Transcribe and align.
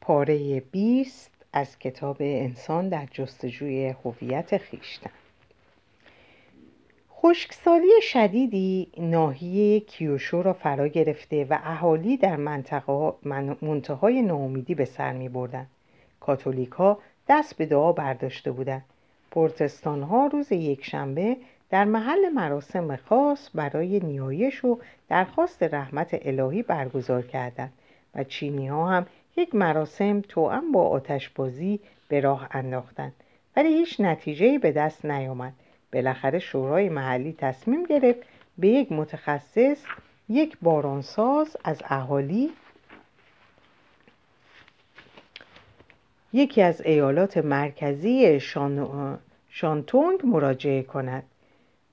پاره 0.00 0.60
20 0.60 1.30
از 1.52 1.78
کتاب 1.78 2.16
انسان 2.20 2.88
در 2.88 3.06
جستجوی 3.12 3.94
هویت 4.04 4.58
خویشتن 4.58 5.10
خشکسالی 7.22 8.02
شدیدی 8.02 8.88
ناحیه 8.98 9.80
کیوشو 9.80 10.42
را 10.42 10.52
فرا 10.52 10.88
گرفته 10.88 11.46
و 11.50 11.58
اهالی 11.64 12.16
در 12.16 12.36
منطقه 12.36 13.12
منتهای 13.62 14.22
ناامیدی 14.22 14.74
به 14.74 14.84
سر 14.84 15.12
می 15.12 15.28
بردن. 15.28 15.66
کاتولیک 16.20 16.70
ها 16.70 16.98
دست 17.28 17.56
به 17.56 17.66
دعا 17.66 17.92
برداشته 17.92 18.50
بودند. 18.52 18.84
پرتستان 19.30 20.02
ها 20.02 20.26
روز 20.26 20.52
یکشنبه 20.52 21.36
در 21.70 21.84
محل 21.84 22.28
مراسم 22.28 22.96
خاص 22.96 23.50
برای 23.54 24.00
نیایش 24.00 24.64
و 24.64 24.78
درخواست 25.08 25.62
رحمت 25.62 26.18
الهی 26.22 26.62
برگزار 26.62 27.22
کردند 27.22 27.72
و 28.14 28.24
چینی 28.24 28.68
ها 28.68 28.86
هم 28.88 29.06
یک 29.36 29.54
مراسم 29.54 30.20
توأم 30.20 30.72
با 30.72 30.88
آتشبازی 30.88 31.80
به 32.08 32.20
راه 32.20 32.48
انداختند 32.50 33.12
ولی 33.56 33.68
هیچ 33.68 34.00
نتیجه‌ای 34.00 34.58
به 34.58 34.72
دست 34.72 35.04
نیامد. 35.04 35.52
بالاخره 35.92 36.38
شورای 36.38 36.88
محلی 36.88 37.32
تصمیم 37.32 37.84
گرفت 37.84 38.20
به 38.58 38.68
یک 38.68 38.92
متخصص 38.92 39.84
یک 40.28 40.56
بارانساز 40.62 41.56
از 41.64 41.82
اهالی 41.84 42.50
یکی 46.32 46.62
از 46.62 46.80
ایالات 46.80 47.38
مرکزی 47.38 48.40
شان... 48.40 49.18
شانتونگ 49.48 50.20
مراجعه 50.24 50.82
کند. 50.82 51.22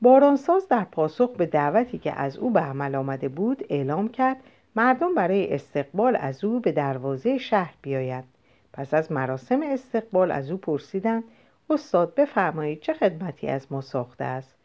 بارانساز 0.02 0.68
در 0.68 0.84
پاسخ 0.84 1.30
به 1.38 1.46
دعوتی 1.46 1.98
که 1.98 2.14
از 2.14 2.38
او 2.38 2.52
به 2.52 2.60
عمل 2.60 2.96
آمده 2.96 3.30
بود 3.30 3.66
اعلام 3.70 4.10
کرد 4.10 4.38
مردم 4.78 5.16
برای 5.16 5.54
استقبال 5.54 6.18
از 6.20 6.44
او 6.44 6.60
به 6.60 6.72
دروازه 6.72 7.38
شهر 7.38 7.74
بیایند 7.82 8.28
پس 8.74 8.94
از 8.94 9.12
مراسم 9.12 9.62
استقبال 9.64 10.32
از 10.32 10.52
او 10.52 10.58
پرسیدند 10.58 11.24
استاد 11.70 12.16
بفرمایید 12.16 12.80
چه 12.80 12.94
خدمتی 12.94 13.48
از 13.48 13.72
ما 13.72 13.82
ساخته 13.82 14.24
است؟ 14.24 14.56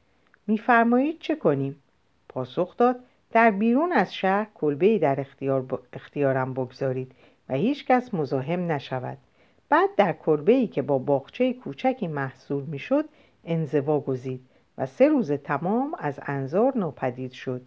میفرمایید 0.46 1.18
چه 1.18 1.36
کنیم؟ 1.36 1.82
پاسخ 2.28 2.76
داد 2.76 2.96
در 3.30 3.50
بیرون 3.50 3.92
از 3.92 4.14
شهر 4.14 4.46
کلبه 4.54 4.98
در 4.98 5.20
اختیار 5.20 5.80
اختیارم 5.92 6.54
بگذارید 6.54 7.12
و 7.48 7.54
هیچ 7.54 7.86
کس 7.86 8.14
مزاحم 8.14 8.72
نشود. 8.72 9.18
بعد 9.68 9.90
در 9.96 10.12
کلبه 10.12 10.52
ای 10.52 10.66
که 10.66 10.82
با 10.82 10.98
باغچه 10.98 11.52
کوچکی 11.52 12.08
محصول 12.08 12.64
می‌شد 12.64 13.04
انزوا 13.44 14.00
گزید 14.00 14.40
و 14.78 14.86
سه 14.86 15.08
روز 15.08 15.32
تمام 15.32 15.94
از 15.98 16.20
انظار 16.22 16.72
ناپدید 16.76 17.32
شد. 17.32 17.62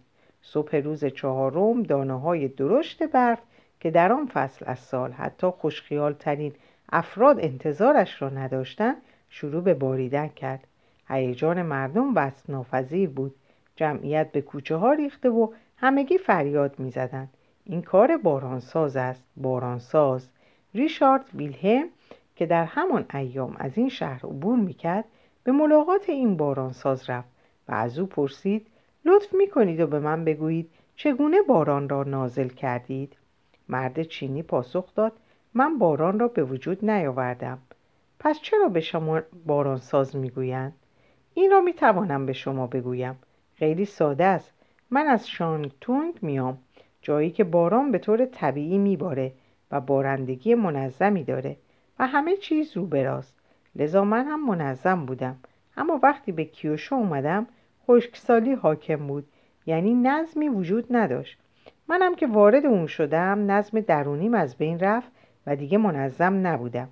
صبح 0.48 0.76
روز 0.76 1.04
چهارم 1.04 1.82
دانه 1.82 2.20
های 2.20 2.48
درشت 2.48 3.02
برف 3.02 3.38
که 3.80 3.90
در 3.90 4.12
آن 4.12 4.26
فصل 4.26 4.64
از 4.68 4.78
سال 4.78 5.12
حتی 5.12 5.46
خوشخیال 5.46 6.12
ترین 6.12 6.52
افراد 6.92 7.40
انتظارش 7.40 8.22
را 8.22 8.28
نداشتند 8.28 8.96
شروع 9.28 9.62
به 9.62 9.74
باریدن 9.74 10.28
کرد. 10.28 10.66
هیجان 11.08 11.62
مردم 11.62 12.14
وصف 12.16 12.50
ناپذیر 12.50 13.08
بود. 13.08 13.34
جمعیت 13.76 14.32
به 14.32 14.40
کوچه 14.40 14.76
ها 14.76 14.92
ریخته 14.92 15.30
و 15.30 15.52
همگی 15.76 16.18
فریاد 16.18 16.78
می‌زدند. 16.78 17.28
این 17.64 17.82
کار 17.82 18.16
بارانساز 18.16 18.96
است. 18.96 19.24
بارانساز. 19.36 20.28
ریشارد 20.74 21.24
ویلهم 21.34 21.88
که 22.36 22.46
در 22.46 22.64
همان 22.64 23.04
ایام 23.14 23.56
از 23.58 23.78
این 23.78 23.88
شهر 23.88 24.26
عبور 24.26 24.58
می‌کرد 24.58 25.04
به 25.44 25.52
ملاقات 25.52 26.10
این 26.10 26.36
بارانساز 26.36 27.10
رفت 27.10 27.28
و 27.68 27.74
از 27.74 27.98
او 27.98 28.06
پرسید 28.06 28.66
لطف 29.06 29.34
می‌کنید 29.34 29.80
و 29.80 29.86
به 29.86 29.98
من 29.98 30.24
بگویید 30.24 30.70
چگونه 30.96 31.42
باران 31.42 31.88
را 31.88 32.02
نازل 32.02 32.48
کردید. 32.48 33.16
مرد 33.68 34.02
چینی 34.02 34.42
پاسخ 34.42 34.94
داد 34.94 35.12
من 35.54 35.78
باران 35.78 36.18
را 36.18 36.28
به 36.28 36.44
وجود 36.44 36.90
نیاوردم. 36.90 37.58
پس 38.18 38.40
چرا 38.40 38.68
به 38.68 38.80
شما 38.80 39.20
بارانساز 39.46 40.16
می‌گویند؟ 40.16 40.72
این 41.34 41.50
را 41.50 41.60
می‌توانم 41.60 42.26
به 42.26 42.32
شما 42.32 42.66
بگویم. 42.66 43.18
خیلی 43.54 43.84
ساده 43.84 44.24
است. 44.24 44.52
من 44.90 45.06
از 45.06 45.28
شانتونگ 45.28 46.14
میام 46.22 46.58
جایی 47.02 47.30
که 47.30 47.44
باران 47.44 47.92
به 47.92 47.98
طور 47.98 48.26
طبیعی 48.26 48.78
میباره 48.78 49.32
و 49.70 49.80
بارندگی 49.80 50.54
منظمی 50.54 51.24
داره 51.24 51.56
و 51.98 52.06
همه 52.06 52.36
چیز 52.36 52.76
رو 52.76 52.86
براست 52.86 53.34
لذا 53.76 54.04
من 54.04 54.24
هم 54.24 54.46
منظم 54.46 55.06
بودم. 55.06 55.36
اما 55.76 56.00
وقتی 56.02 56.32
به 56.32 56.44
کیوشو 56.44 56.94
اومدم 56.94 57.46
خشکسالی 57.88 58.52
حاکم 58.52 59.06
بود. 59.06 59.26
یعنی 59.66 59.94
نظمی 59.94 60.48
وجود 60.48 60.86
نداشت. 60.90 61.38
منم 61.88 62.14
که 62.14 62.26
وارد 62.26 62.66
اون 62.66 62.86
شدم 62.86 63.50
نظم 63.50 63.80
درونیم 63.80 64.34
از 64.34 64.56
بین 64.56 64.80
رفت 64.80 65.12
و 65.46 65.56
دیگه 65.56 65.78
منظم 65.78 66.46
نبودم. 66.46 66.88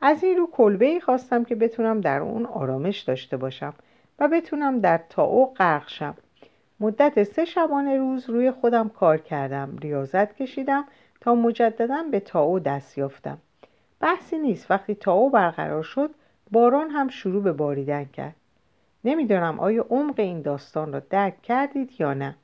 از 0.00 0.24
این 0.24 0.36
رو 0.36 0.48
کلبه 0.52 0.86
ای 0.86 1.00
خواستم 1.00 1.44
که 1.44 1.54
بتونم 1.54 2.00
در 2.00 2.20
اون 2.20 2.46
آرامش 2.46 3.00
داشته 3.00 3.36
باشم 3.36 3.74
و 4.18 4.28
بتونم 4.28 4.80
در 4.80 5.00
تاو 5.08 5.54
غرق 5.54 5.88
شم. 5.88 6.14
مدت 6.80 7.22
سه 7.22 7.44
شبانه 7.44 7.96
روز 7.96 8.30
روی 8.30 8.50
خودم 8.50 8.88
کار 8.88 9.18
کردم 9.18 9.76
ریاضت 9.80 10.36
کشیدم 10.36 10.84
تا 11.20 11.34
مجددا 11.34 12.02
به 12.10 12.20
تاو 12.20 12.58
دست 12.58 12.98
یافتم. 12.98 13.38
بحثی 14.00 14.38
نیست 14.38 14.70
وقتی 14.70 14.94
تاو 14.94 15.30
برقرار 15.30 15.82
شد 15.82 16.10
باران 16.50 16.90
هم 16.90 17.08
شروع 17.08 17.42
به 17.42 17.52
باریدن 17.52 18.04
کرد. 18.04 18.36
نمی‌دانم 19.06 19.60
آیا 19.60 19.86
عمق 19.90 20.20
این 20.20 20.42
داستان 20.42 20.92
را 20.92 21.00
درک 21.00 21.42
کردید 21.42 21.90
یا 21.98 22.14
نه. 22.14 22.36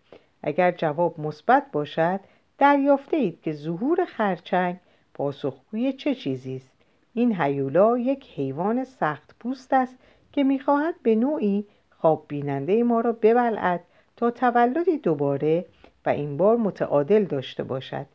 اگر 0.43 0.71
جواب 0.71 1.21
مثبت 1.21 1.67
باشد 1.73 2.21
دریافته 2.59 3.17
اید 3.17 3.41
که 3.41 3.53
ظهور 3.53 4.05
خرچنگ 4.05 4.77
پاسخگوی 5.15 5.93
چه 5.93 6.15
چیزی 6.15 6.57
است. 6.57 6.77
این 7.15 7.41
هیولا 7.41 7.99
یک 7.99 8.31
حیوان 8.37 8.85
سخت 8.85 9.35
پوست 9.41 9.73
است 9.73 9.99
که 10.33 10.45
می‌خواهد 10.45 10.95
به 11.03 11.15
نوعی 11.15 11.67
خواب 11.91 12.25
بیننده 12.29 12.83
ما 12.83 13.01
را 13.01 13.13
ببلعد 13.13 13.81
تا 14.17 14.31
تولدی 14.31 14.99
دوباره 14.99 15.65
و 16.07 16.09
این 16.09 16.37
بار 16.37 16.57
متعادل 16.57 17.25
داشته 17.25 17.63
باشد. 17.63 18.07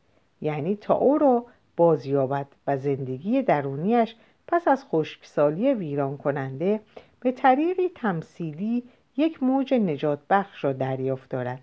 یعنی 0.41 0.75
تا 0.75 0.95
او 0.95 1.17
را 1.17 1.45
بازیابد 1.77 2.47
و 2.67 2.77
زندگی 2.77 3.41
درونیش 3.41 4.15
پس 4.47 4.67
از 4.67 4.85
خشکسالی 4.85 5.73
ویران 5.73 6.17
کننده 6.17 6.79
به 7.27 7.31
طریقی 7.31 7.89
تمثیلی 7.95 8.83
یک 9.17 9.43
موج 9.43 9.73
نجات 9.73 10.19
بخش 10.29 10.63
را 10.63 10.73
دریافت 10.73 11.29
دارد 11.29 11.61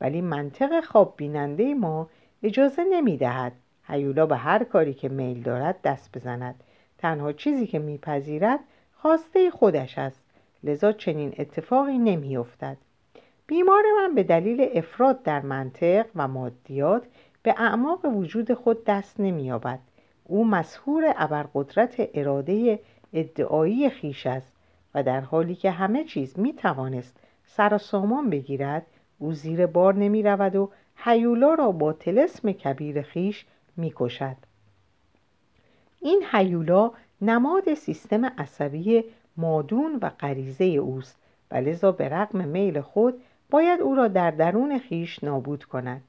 ولی 0.00 0.20
منطق 0.20 0.84
خواب 0.84 1.14
بیننده 1.16 1.74
ما 1.74 2.08
اجازه 2.42 2.84
نمی 2.84 3.16
دهد 3.16 3.52
هیولا 3.86 4.26
به 4.26 4.36
هر 4.36 4.64
کاری 4.64 4.94
که 4.94 5.08
میل 5.08 5.42
دارد 5.42 5.82
دست 5.82 6.16
بزند. 6.18 6.54
تنها 6.98 7.32
چیزی 7.32 7.66
که 7.66 7.78
میپذیرد 7.78 8.60
خواسته 8.96 9.50
خودش 9.50 9.98
است 9.98 10.20
لذا 10.64 10.92
چنین 10.92 11.34
اتفاقی 11.38 11.98
نمیافتد. 11.98 12.76
بیمار 13.46 13.82
من 13.98 14.14
به 14.14 14.22
دلیل 14.22 14.68
افراد 14.74 15.22
در 15.22 15.40
منطق 15.40 16.06
و 16.14 16.28
مادیات 16.28 17.02
به 17.42 17.54
اعماق 17.58 18.04
وجود 18.04 18.54
خود 18.54 18.84
دست 18.84 19.20
نمییابد. 19.20 19.78
او 20.24 20.44
مسهور 20.44 21.14
ابرقدرت 21.16 22.08
اراده 22.14 22.78
ادعایی 23.12 23.90
خیش 23.90 24.26
است. 24.26 24.53
و 24.94 25.02
در 25.02 25.20
حالی 25.20 25.54
که 25.54 25.70
همه 25.70 26.04
چیز 26.04 26.38
می 26.38 26.52
توانست 26.52 27.16
سر 27.44 27.74
و 27.74 27.78
سامان 27.78 28.30
بگیرد 28.30 28.86
او 29.18 29.32
زیر 29.32 29.66
بار 29.66 29.94
نمی 29.94 30.22
رود 30.22 30.56
و 30.56 30.70
حیولا 30.96 31.54
را 31.54 31.72
با 31.72 31.92
تلسم 31.92 32.52
کبیر 32.52 33.02
خیش 33.02 33.46
می 33.76 33.92
کشد. 33.96 34.36
این 36.00 36.22
حیولا 36.32 36.90
نماد 37.20 37.74
سیستم 37.74 38.24
عصبی 38.24 39.04
مادون 39.36 39.98
و 40.02 40.08
غریزه 40.08 40.64
اوست 40.64 41.18
و 41.50 41.56
لذا 41.56 41.92
به 41.92 42.08
رغم 42.08 42.48
میل 42.48 42.80
خود 42.80 43.22
باید 43.50 43.80
او 43.80 43.94
را 43.94 44.08
در 44.08 44.30
درون 44.30 44.78
خیش 44.78 45.24
نابود 45.24 45.64
کند 45.64 46.02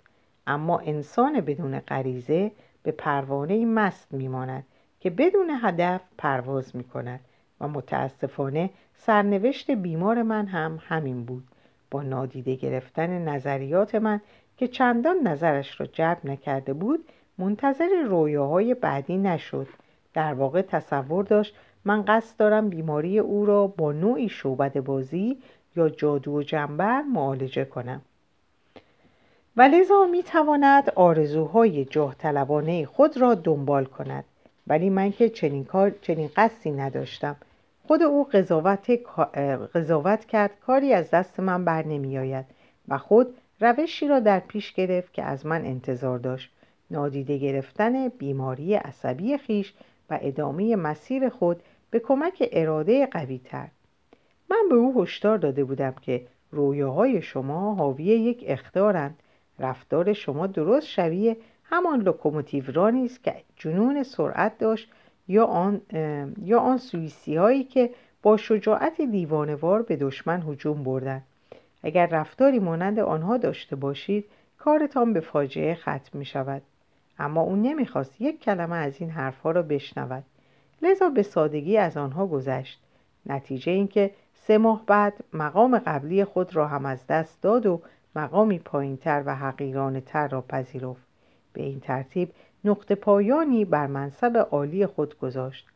اما 0.47 0.79
انسان 0.79 1.41
بدون 1.41 1.79
غریزه 1.79 2.51
به 2.83 2.91
پروانه 2.91 3.65
مست 3.65 4.13
میماند 4.13 4.65
که 4.99 5.09
بدون 5.09 5.49
هدف 5.61 6.01
پرواز 6.17 6.75
می 6.75 6.83
کند 6.83 7.19
و 7.61 7.67
متاسفانه 7.67 8.69
سرنوشت 8.95 9.71
بیمار 9.71 10.23
من 10.23 10.45
هم 10.47 10.79
همین 10.87 11.25
بود. 11.25 11.43
با 11.91 12.01
نادیده 12.01 12.55
گرفتن 12.55 13.29
نظریات 13.29 13.95
من 13.95 14.21
که 14.57 14.67
چندان 14.67 15.27
نظرش 15.27 15.79
را 15.79 15.85
جلب 15.85 16.17
نکرده 16.23 16.73
بود 16.73 17.05
منتظر 17.37 17.89
رویاهای 18.07 18.73
بعدی 18.73 19.17
نشد. 19.17 19.67
در 20.13 20.33
واقع 20.33 20.61
تصور 20.61 21.23
داشت 21.23 21.55
من 21.85 22.03
قصد 22.07 22.37
دارم 22.37 22.69
بیماری 22.69 23.19
او 23.19 23.45
را 23.45 23.67
با 23.67 23.91
نوعی 23.91 24.29
شعبد 24.29 24.79
بازی 24.79 25.37
یا 25.75 25.89
جادو 25.89 26.31
و 26.31 26.43
جنبر 26.43 27.01
معالجه 27.01 27.65
کنم. 27.65 28.01
و 29.57 29.61
لذا 29.61 30.05
می 30.11 30.23
تواند 30.23 30.89
آرزوهای 30.95 31.85
جاه 31.85 32.15
خود 32.85 33.17
را 33.17 33.35
دنبال 33.35 33.85
کند. 33.85 34.25
ولی 34.67 34.89
من 34.89 35.11
که 35.11 35.29
چنین, 35.29 35.65
کار، 35.65 35.89
چنین 36.01 36.29
قصدی 36.35 36.71
نداشتم. 36.71 37.35
خود 37.87 38.01
او 38.01 38.23
قضاوت, 38.23 38.91
قضاوت 39.75 40.25
کرد 40.25 40.51
کاری 40.59 40.93
از 40.93 41.09
دست 41.11 41.39
من 41.39 41.65
بر 41.65 41.85
نمی 41.85 42.17
آید 42.17 42.45
و 42.87 42.97
خود 42.97 43.35
روشی 43.61 44.07
را 44.07 44.19
در 44.19 44.39
پیش 44.39 44.73
گرفت 44.73 45.13
که 45.13 45.23
از 45.23 45.45
من 45.45 45.65
انتظار 45.65 46.19
داشت. 46.19 46.51
نادیده 46.91 47.37
گرفتن 47.37 48.07
بیماری 48.07 48.75
عصبی 48.75 49.37
خیش 49.37 49.73
و 50.09 50.19
ادامه 50.21 50.75
مسیر 50.75 51.29
خود 51.29 51.63
به 51.91 51.99
کمک 51.99 52.49
اراده 52.51 53.05
قوی 53.05 53.41
تر. 53.45 53.67
من 54.49 54.69
به 54.69 54.75
او 54.75 55.01
هشدار 55.01 55.37
داده 55.37 55.63
بودم 55.63 55.93
که 56.01 56.27
رویاهای 56.51 57.21
شما 57.21 57.75
حاوی 57.75 58.03
یک 58.03 58.43
اختارند. 58.47 59.19
رفتار 59.59 60.13
شما 60.13 60.47
درست 60.47 60.87
شبیه 60.87 61.37
همان 61.69 62.01
لوکوموتیو 62.01 62.63
رانی 62.73 63.05
است 63.05 63.23
که 63.23 63.35
جنون 63.55 64.03
سرعت 64.03 64.57
داشت 64.57 64.91
یا 65.27 65.45
آن, 65.45 65.81
یا 66.41 66.59
آن 66.59 66.77
سوئیسی 66.77 67.35
هایی 67.35 67.63
که 67.63 67.89
با 68.21 68.37
شجاعت 68.37 69.01
دیوانوار 69.01 69.81
به 69.81 69.95
دشمن 69.95 70.41
هجوم 70.41 70.83
بردند. 70.83 71.23
اگر 71.83 72.05
رفتاری 72.05 72.59
مانند 72.59 72.99
آنها 72.99 73.37
داشته 73.37 73.75
باشید 73.75 74.25
کارتان 74.57 75.13
به 75.13 75.19
فاجعه 75.19 75.75
ختم 75.75 76.09
می 76.13 76.25
شود 76.25 76.61
اما 77.19 77.41
او 77.41 77.55
نمی‌خواست 77.55 78.21
یک 78.21 78.41
کلمه 78.41 78.75
از 78.75 79.01
این 79.01 79.09
حرفها 79.09 79.51
را 79.51 79.61
بشنود. 79.61 80.23
لذا 80.81 81.09
به 81.09 81.23
سادگی 81.23 81.77
از 81.77 81.97
آنها 81.97 82.27
گذشت. 82.27 82.79
نتیجه 83.25 83.71
اینکه 83.71 84.11
سه 84.33 84.57
ماه 84.57 84.85
بعد 84.85 85.13
مقام 85.33 85.79
قبلی 85.79 86.23
خود 86.23 86.55
را 86.55 86.67
هم 86.67 86.85
از 86.85 87.07
دست 87.07 87.41
داد 87.41 87.65
و 87.65 87.81
مقامی 88.15 88.59
پایینتر 88.59 89.23
و 89.25 89.35
حقیرانه 89.35 90.01
تر 90.01 90.27
را 90.27 90.41
پذیرفت. 90.41 91.04
به 91.55 91.63
این 91.63 91.79
ترتیب 91.79 92.29
نقطه 92.63 92.95
پایانی 92.95 93.65
بر 93.65 93.87
منصب 93.87 94.47
عالی 94.51 94.85
خود 94.85 95.19
گذاشت 95.19 95.67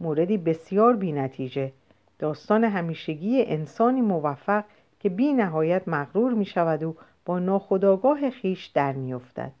موردی 0.00 0.36
بسیار 0.36 0.96
بی 0.96 1.12
نتیجه 1.12 1.72
داستان 2.18 2.64
همیشگی 2.64 3.42
انسانی 3.42 4.00
موفق 4.00 4.64
که 5.00 5.08
بی 5.08 5.32
نهایت 5.32 5.88
مغرور 5.88 6.34
می 6.34 6.44
شود 6.44 6.82
و 6.82 6.94
با 7.24 7.38
ناخداگاه 7.38 8.30
خیش 8.30 8.66
در 8.66 8.92
می 8.92 9.14
افتد. 9.14 9.52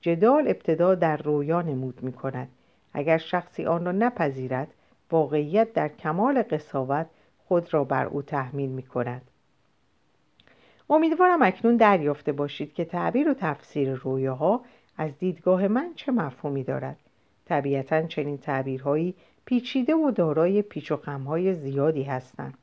جدال 0.00 0.48
ابتدا 0.48 0.94
در 0.94 1.16
رویا 1.16 1.62
نمود 1.62 2.02
می 2.02 2.12
کند. 2.12 2.48
اگر 2.92 3.18
شخصی 3.18 3.64
آن 3.64 3.84
را 3.84 3.92
نپذیرد 3.92 4.68
واقعیت 5.10 5.72
در 5.72 5.88
کمال 5.88 6.42
قصاوت 6.42 7.06
خود 7.48 7.74
را 7.74 7.84
بر 7.84 8.06
او 8.06 8.22
تحمیل 8.22 8.70
می 8.70 8.82
کند. 8.82 9.22
امیدوارم 10.90 11.42
اکنون 11.42 11.76
دریافته 11.76 12.32
باشید 12.32 12.74
که 12.74 12.84
تعبیر 12.84 13.30
و 13.30 13.34
تفسیر 13.34 13.94
رویاها 13.94 14.60
از 14.96 15.18
دیدگاه 15.18 15.68
من 15.68 15.92
چه 15.94 16.12
مفهومی 16.12 16.64
دارد. 16.64 16.96
طبیعتا 17.46 18.02
چنین 18.02 18.38
تعبیرهایی 18.38 19.14
پیچیده 19.44 19.94
و 19.94 20.10
دارای 20.10 20.62
پیچ 20.62 20.92
و 20.92 20.96
خمهای 20.96 21.54
زیادی 21.54 22.02
هستند 22.02 22.54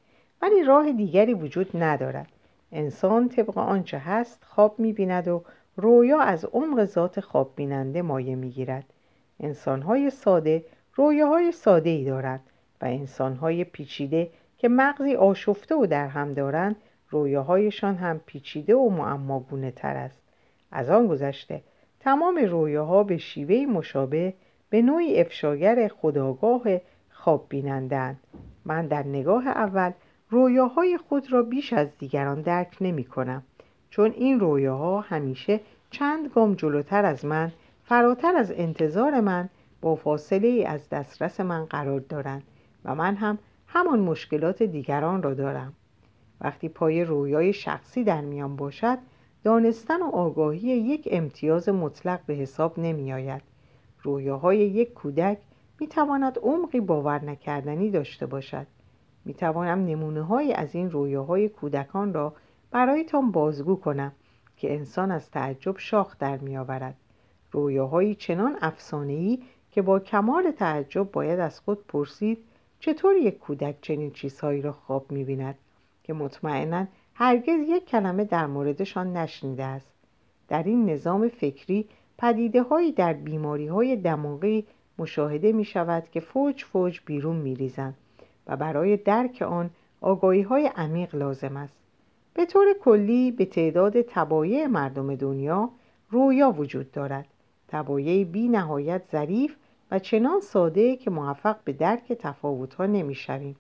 ولی 0.42 0.64
راه 0.64 0.92
دیگری 0.92 1.34
وجود 1.34 1.84
ندارد. 1.84 2.28
انسان 2.72 3.30
طبق 3.30 3.58
آنچه 3.58 3.98
هست 3.98 4.44
خواب 4.44 4.80
می‌بیند 4.80 5.28
و 5.28 5.44
رویا 5.76 6.20
از 6.20 6.46
عمق 6.46 6.86
ذات 6.86 7.20
خواب 7.20 7.54
بیننده 7.56 8.02
مایه 8.02 8.36
می‌گیرد. 8.36 8.86
انسانهای 9.40 10.10
ساده 10.10 10.66
رویاهای 10.94 11.52
ساده 11.52 11.90
ای 11.90 12.06
دارند 12.06 12.42
و 12.82 12.86
انسانهای 12.86 13.64
پیچیده 13.64 14.30
که 14.58 14.70
مغزی 14.70 15.16
آشفته 15.16 15.76
و 15.76 15.86
در 15.86 16.08
هم 16.08 16.34
دارند 16.34 16.76
رویاهایشان 17.10 17.96
هم 17.96 18.20
پیچیده 18.26 18.76
و 18.76 18.90
معماگونه 18.90 19.72
تر 19.72 19.96
است. 19.96 20.22
از 20.72 20.90
آن 20.90 21.08
گذشته 21.08 21.62
تمام 22.00 22.38
رویاها 22.38 23.04
به 23.04 23.18
شیوه 23.18 23.66
مشابه 23.72 24.34
به 24.70 24.82
نوعی 24.82 25.22
افشاگر 25.22 25.88
خداگاه 25.88 26.64
خواب 27.10 27.46
بینندن 27.50 28.18
من 28.66 28.88
در 28.88 29.04
نگاه 29.04 29.48
اول 29.48 29.92
رویاهای 30.30 30.98
خود 30.98 31.32
را 31.34 31.44
بیش 31.44 31.74
از 31.74 31.88
دیگران 31.98 32.42
درک 32.42 32.78
نمی 32.82 33.04
کنم 33.04 33.44
چون 33.90 34.12
این 34.12 34.40
رویاها 34.40 35.02
همیشه 35.02 35.60
چند 35.92 36.28
گام 36.28 36.54
جلوتر 36.54 37.06
از 37.06 37.26
من 37.26 37.52
فراتر 37.84 38.36
از 38.36 38.52
انتظار 38.52 39.20
من 39.20 39.50
با 39.82 39.96
فاصله 39.96 40.66
از 40.68 40.90
دسترس 40.90 41.40
من 41.40 41.66
قرار 41.66 42.00
دارند 42.00 42.44
و 42.86 42.96
من 42.96 43.16
هم 43.16 43.38
همان 43.68 44.00
مشکلات 44.00 44.64
دیگران 44.64 45.24
را 45.24 45.34
دارم. 45.34 45.74
وقتی 46.42 46.70
پای 46.70 47.04
رویای 47.04 47.54
شخصی 47.54 48.04
در 48.04 48.22
میان 48.22 48.56
باشد 48.56 48.98
دانستن 49.44 50.02
و 50.02 50.06
آگاهی 50.06 50.68
یک 50.68 51.08
امتیاز 51.12 51.70
مطلق 51.70 52.20
به 52.26 52.34
حساب 52.34 52.80
نمی 52.80 53.14
آید 53.14 53.42
رویاهای 54.04 54.58
یک 54.58 54.94
کودک 54.94 55.38
می 55.80 55.88
تواند 55.88 56.40
عمقی 56.44 56.80
باور 56.80 57.26
نکردنی 57.26 57.92
داشته 57.92 58.26
باشد. 58.26 58.68
می 59.26 59.34
توانم 59.34 59.86
نمونه 59.86 60.22
های 60.22 60.54
از 60.54 60.76
این 60.76 60.92
رویاهای 60.92 61.50
کودکان 61.50 62.14
را 62.14 62.34
برایتان 62.72 63.32
بازگو 63.32 63.76
کنم 63.76 64.12
که 64.58 64.74
انسان 64.74 65.12
از 65.12 65.32
تعجب 65.32 65.78
شاخ 65.78 66.18
در 66.20 66.38
می 66.38 66.58
آورد 66.58 66.96
رویاهایی 67.52 68.16
چنان 68.16 68.58
افسانه‌ای 68.62 69.44
که 69.72 69.82
با 69.82 70.00
کمال 70.00 70.52
تعجب 70.52 71.12
باید 71.12 71.40
از 71.40 71.60
خود 71.60 71.88
پرسید 71.88 72.38
چطور 72.80 73.16
یک 73.16 73.40
کودک 73.40 73.76
چنین 73.82 74.12
چیزهایی 74.12 74.62
را 74.62 74.72
خواب 74.72 75.12
می 75.12 75.24
بیند 75.24 75.56
که 76.04 76.14
مطمئنا 76.14 76.86
هرگز 77.22 77.60
یک 77.68 77.86
کلمه 77.86 78.24
در 78.24 78.48
موردشان 78.48 79.18
نشنیده 79.18 79.64
است. 79.64 79.92
در 80.48 80.64
این 80.64 80.90
نظام 80.90 81.28
فکری 81.28 81.86
پدیده 82.18 82.64
هایی 82.64 82.92
در 82.92 83.14
بیماری 83.14 83.68
های 83.68 83.96
دماغی 83.96 84.66
مشاهده 84.98 85.52
می 85.52 85.66
شود 85.66 86.10
که 86.12 86.20
فوج 86.20 86.64
فوج 86.64 87.00
بیرون 87.06 87.36
می 87.36 87.56
ریزند 87.56 87.98
و 88.48 88.58
برای 88.58 88.98
درک 88.98 89.42
آن 89.42 89.70
آگاهی 90.02 90.42
های 90.42 90.72
عمیق 90.76 91.16
لازم 91.16 91.58
است. 91.58 91.74
به 92.34 92.46
طور 92.46 92.66
کلی 92.82 93.32
به 93.32 93.46
تعداد 93.46 94.02
تبایع 94.02 94.68
مردم 94.68 95.16
دنیا 95.16 95.70
رویا 96.10 96.52
وجود 96.52 96.92
دارد. 96.92 97.26
تبایع 97.68 98.24
بی 98.24 98.48
نهایت 98.48 99.02
ظریف 99.12 99.56
و 99.92 100.00
چنان 100.00 100.42
ساده 100.42 100.96
که 100.96 101.10
موفق 101.10 101.58
به 101.64 101.74
درک 101.74 102.14
تفاوت 102.14 102.74
ها 102.74 102.86
نمی 102.86 103.16
شویم. 103.16 103.56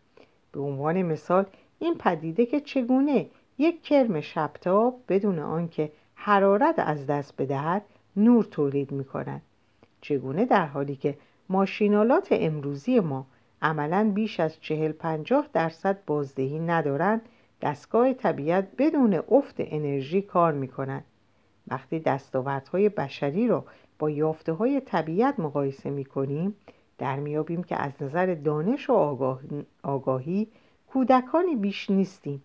به 0.51 0.59
عنوان 0.59 1.01
مثال 1.01 1.45
این 1.79 1.95
پدیده 1.95 2.45
که 2.45 2.59
چگونه 2.59 3.25
یک 3.59 3.83
کرم 3.83 4.21
شبتاب 4.21 5.00
بدون 5.09 5.39
آنکه 5.39 5.91
حرارت 6.15 6.75
از 6.77 7.07
دست 7.07 7.33
بدهد 7.38 7.81
نور 8.17 8.44
تولید 8.44 8.91
می 8.91 9.06
کند. 9.06 9.41
چگونه 10.01 10.45
در 10.45 10.65
حالی 10.65 10.95
که 10.95 11.17
ماشینالات 11.50 12.27
امروزی 12.31 13.00
ما 13.00 13.25
عملا 13.61 14.11
بیش 14.15 14.39
از 14.39 14.61
چهل 14.61 14.91
پنجاه 14.91 15.47
درصد 15.53 15.97
بازدهی 16.06 16.59
ندارند 16.59 17.21
دستگاه 17.61 18.13
طبیعت 18.13 18.67
بدون 18.77 19.23
افت 19.31 19.56
انرژی 19.57 20.21
کار 20.21 20.53
می 20.53 20.67
کند. 20.67 21.03
وقتی 21.67 22.00
دستاوردهای 22.00 22.89
بشری 22.89 23.47
را 23.47 23.65
با 24.00 24.09
یافته 24.09 24.53
های 24.53 24.81
طبیعت 24.81 25.39
مقایسه 25.39 25.89
می 25.89 26.06
کنیم 26.06 26.56
در 26.97 27.19
میابیم 27.19 27.63
که 27.63 27.75
از 27.75 27.92
نظر 28.01 28.33
دانش 28.33 28.89
و 28.89 28.94
آگاهی 29.83 30.47
کودکانی 30.87 31.56
بیش 31.56 31.89
نیستیم 31.89 32.44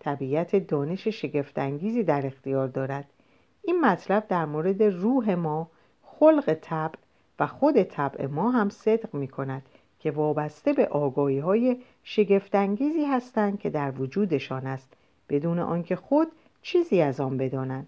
طبیعت 0.00 0.56
دانش 0.56 1.08
شگفتانگیزی 1.08 2.02
در 2.02 2.26
اختیار 2.26 2.68
دارد. 2.68 3.04
این 3.62 3.80
مطلب 3.80 4.28
در 4.28 4.44
مورد 4.44 4.82
روح 4.82 5.34
ما 5.34 5.70
خلق 6.02 6.58
طبع 6.62 6.98
و 7.38 7.46
خود 7.46 7.82
طبع 7.82 8.26
ما 8.26 8.50
هم 8.50 8.68
صدق 8.68 9.14
می 9.14 9.28
کند 9.28 9.62
که 9.98 10.10
وابسته 10.10 10.72
به 10.72 10.86
آگاهی 10.86 11.38
های 11.38 11.76
شگفتانگیزی 12.02 13.04
هستند 13.04 13.58
که 13.58 13.70
در 13.70 14.00
وجودشان 14.00 14.66
است 14.66 14.92
بدون 15.28 15.58
آنکه 15.58 15.96
خود 15.96 16.28
چیزی 16.62 17.00
از 17.00 17.20
آن 17.20 17.36
بدانند. 17.36 17.86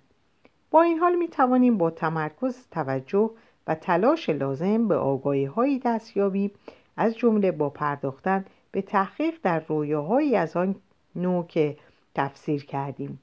با 0.71 0.83
این 0.83 0.99
حال 0.99 1.17
می 1.17 1.29
توانیم 1.29 1.79
با 1.79 1.91
تمرکز 1.91 2.69
توجه 2.71 3.31
و 3.67 3.75
تلاش 3.75 4.29
لازم 4.29 4.89
به 4.89 4.97
آگاهی 4.97 5.45
هایی 5.45 5.79
دست 5.79 6.17
یابیم 6.17 6.51
از 6.97 7.17
جمله 7.17 7.53
با 7.53 7.71
پرداختن 7.71 8.45
به 8.73 8.83
تحقیق 8.83 9.35
در 9.43 9.61
رویاهایی 9.69 10.37
از 10.37 10.57
آن 10.57 10.75
نوع 11.17 11.47
که 11.47 11.77
تفسیر 12.15 12.65
کردیم. 12.65 13.21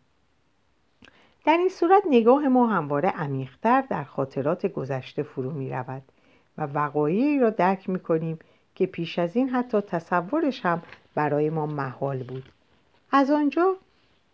در 1.46 1.58
این 1.58 1.70
صورت 1.70 2.03
نگاه 2.10 2.48
ما 2.48 2.67
همواره 2.67 3.10
عمیقتر 3.10 3.82
در 3.82 4.03
خاطرات 4.03 4.65
گذشته 4.65 5.24
فرو 5.24 5.51
می 5.51 5.70
رود 5.70 6.03
و 6.58 6.65
وقایعی 6.65 7.39
را 7.39 7.50
درک 7.50 7.89
می 7.89 8.00
کنیم 8.00 8.39
که 8.75 8.86
پیش 8.86 9.20
از 9.20 9.36
این 9.36 9.50
حتی 9.50 9.82
تصورش 9.82 10.65
هم 10.65 10.82
برای 11.15 11.50
ما 11.50 11.65
محال 11.65 12.24
بود. 12.24 12.44
از 13.12 13.32
آنجا 13.32 13.75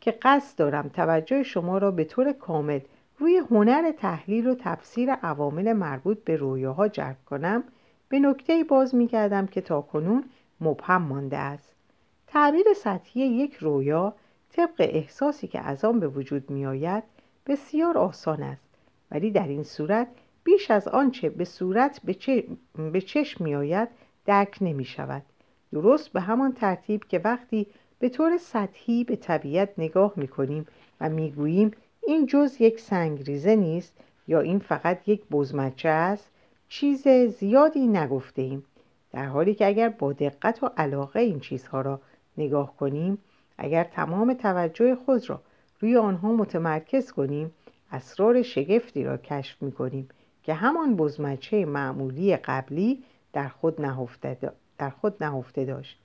که 0.01 0.11
قصد 0.11 0.57
دارم 0.57 0.89
توجه 0.89 1.43
شما 1.43 1.77
را 1.77 1.91
به 1.91 2.03
طور 2.03 2.33
کامل 2.33 2.79
روی 3.17 3.37
هنر 3.37 3.91
تحلیل 3.91 4.47
و 4.47 4.55
تفسیر 4.55 5.11
عوامل 5.13 5.73
مربوط 5.73 6.23
به 6.23 6.35
رویاها 6.35 6.87
جلب 6.87 7.17
کنم 7.25 7.63
به 8.09 8.19
نکته 8.19 8.63
باز 8.63 8.95
می 8.95 9.07
کردم 9.07 9.47
که 9.47 9.61
تا 9.61 9.81
کنون 9.81 10.23
مبهم 10.61 11.01
مانده 11.01 11.37
است. 11.37 11.75
تعبیر 12.27 12.65
سطحی 12.75 13.21
یک 13.21 13.53
رویا 13.53 14.13
طبق 14.53 14.75
احساسی 14.79 15.47
که 15.47 15.59
از 15.59 15.85
آن 15.85 15.99
به 15.99 16.07
وجود 16.07 16.49
می 16.49 16.65
آید 16.65 17.03
بسیار 17.47 17.97
آسان 17.97 18.43
است. 18.43 18.69
ولی 19.11 19.31
در 19.31 19.47
این 19.47 19.63
صورت 19.63 20.07
بیش 20.43 20.71
از 20.71 20.87
آنچه 20.87 21.29
به 21.29 21.45
صورت 21.45 22.01
به, 22.91 23.01
چشم 23.01 23.43
می 23.43 23.55
آید 23.55 23.89
درک 24.25 24.57
نمی 24.61 24.85
شود 24.85 25.21
درست 25.73 26.09
به 26.09 26.21
همان 26.21 26.53
ترتیب 26.53 27.03
که 27.03 27.19
وقتی 27.19 27.67
به 27.99 28.09
طور 28.09 28.37
سطحی 28.37 29.03
به 29.03 29.15
طبیعت 29.15 29.69
نگاه 29.77 30.13
می 30.15 30.27
کنیم 30.27 30.65
و 31.01 31.09
می 31.09 31.31
گوییم 31.31 31.71
این 32.07 32.25
جز 32.25 32.61
یک 32.61 32.79
سنگریزه 32.79 33.55
نیست 33.55 33.93
یا 34.27 34.39
این 34.39 34.59
فقط 34.59 35.07
یک 35.07 35.25
بزمچه 35.31 35.89
است 35.89 36.29
چیز 36.69 37.07
زیادی 37.39 37.87
نگفته 37.87 38.41
ایم 38.41 38.65
در 39.11 39.25
حالی 39.25 39.55
که 39.55 39.67
اگر 39.67 39.89
با 39.89 40.13
دقت 40.13 40.63
و 40.63 40.69
علاقه 40.77 41.19
این 41.19 41.39
چیزها 41.39 41.81
را 41.81 42.01
نگاه 42.37 42.77
کنیم 42.77 43.17
اگر 43.63 43.83
تمام 43.83 44.33
توجه 44.33 44.95
خود 44.95 45.29
را 45.29 45.41
روی 45.79 45.97
آنها 45.97 46.31
متمرکز 46.31 47.11
کنیم 47.11 47.51
اسرار 47.91 48.41
شگفتی 48.41 49.03
را 49.03 49.17
کشف 49.17 49.61
می 49.61 49.71
کنیم 49.71 50.09
که 50.43 50.53
همان 50.53 50.95
بزمچه 50.95 51.65
معمولی 51.65 52.37
قبلی 52.37 53.03
در 53.33 53.47
خود 53.47 53.81
نهفته, 53.81 54.37
در 54.77 54.89
خود 54.89 55.23
نهفته 55.23 55.65
داشت. 55.65 55.99